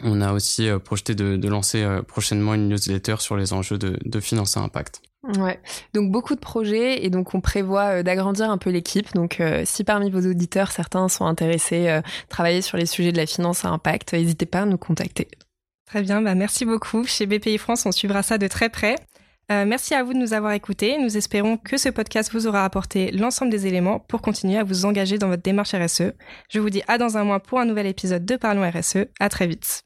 on 0.03 0.21
a 0.21 0.33
aussi 0.33 0.67
euh, 0.67 0.79
projeté 0.79 1.15
de, 1.15 1.47
lancer 1.47 1.81
euh, 1.83 2.01
prochainement 2.01 2.53
une 2.53 2.69
newsletter 2.69 3.15
sur 3.19 3.35
les 3.35 3.53
enjeux 3.53 3.77
de, 3.77 3.97
de 4.03 4.19
finance 4.19 4.57
à 4.57 4.61
impact. 4.61 5.01
Ouais, 5.37 5.59
donc 5.93 6.11
beaucoup 6.11 6.33
de 6.33 6.39
projets 6.39 7.05
et 7.05 7.11
donc 7.11 7.35
on 7.35 7.41
prévoit 7.41 7.99
euh, 7.99 8.03
d'agrandir 8.03 8.49
un 8.49 8.57
peu 8.57 8.71
l'équipe. 8.71 9.13
Donc 9.13 9.41
si 9.65 9.83
parmi 9.83 10.09
vos 10.09 10.21
auditeurs 10.21 10.71
certains 10.71 11.07
sont 11.09 11.25
intéressés 11.25 11.89
à 11.89 12.03
travailler 12.29 12.61
sur 12.61 12.77
les 12.77 12.85
sujets 12.85 13.11
de 13.11 13.17
la 13.17 13.25
finance 13.25 13.65
à 13.65 13.69
impact, 13.69 14.13
n'hésitez 14.13 14.45
pas 14.45 14.61
à 14.61 14.65
nous 14.65 14.77
contacter. 14.77 15.27
Très 15.85 16.01
bien, 16.01 16.21
bah 16.21 16.35
merci 16.35 16.65
beaucoup. 16.65 17.03
Chez 17.03 17.25
BPI 17.25 17.57
France, 17.57 17.85
on 17.85 17.91
suivra 17.91 18.23
ça 18.23 18.37
de 18.37 18.47
très 18.47 18.69
près. 18.69 18.95
merci 19.49 19.93
à 19.93 20.03
vous 20.03 20.13
de 20.13 20.17
nous 20.17 20.33
avoir 20.33 20.53
écoutés. 20.53 20.97
Nous 20.97 21.17
espérons 21.17 21.57
que 21.57 21.77
ce 21.77 21.89
podcast 21.89 22.31
vous 22.31 22.47
aura 22.47 22.63
apporté 22.63 23.11
l'ensemble 23.11 23.51
des 23.51 23.67
éléments 23.67 23.99
pour 23.99 24.21
continuer 24.21 24.57
à 24.57 24.63
vous 24.63 24.85
engager 24.85 25.17
dans 25.17 25.27
votre 25.27 25.43
démarche 25.43 25.75
RSE. 25.75 26.13
Je 26.49 26.59
vous 26.59 26.69
dis 26.69 26.81
à 26.87 26.97
dans 26.97 27.17
un 27.17 27.25
mois 27.25 27.41
pour 27.41 27.59
un 27.59 27.65
nouvel 27.65 27.87
épisode 27.87 28.25
de 28.25 28.37
Parlons 28.37 28.67
RSE. 28.67 29.05
À 29.19 29.29
très 29.29 29.45
vite. 29.47 29.83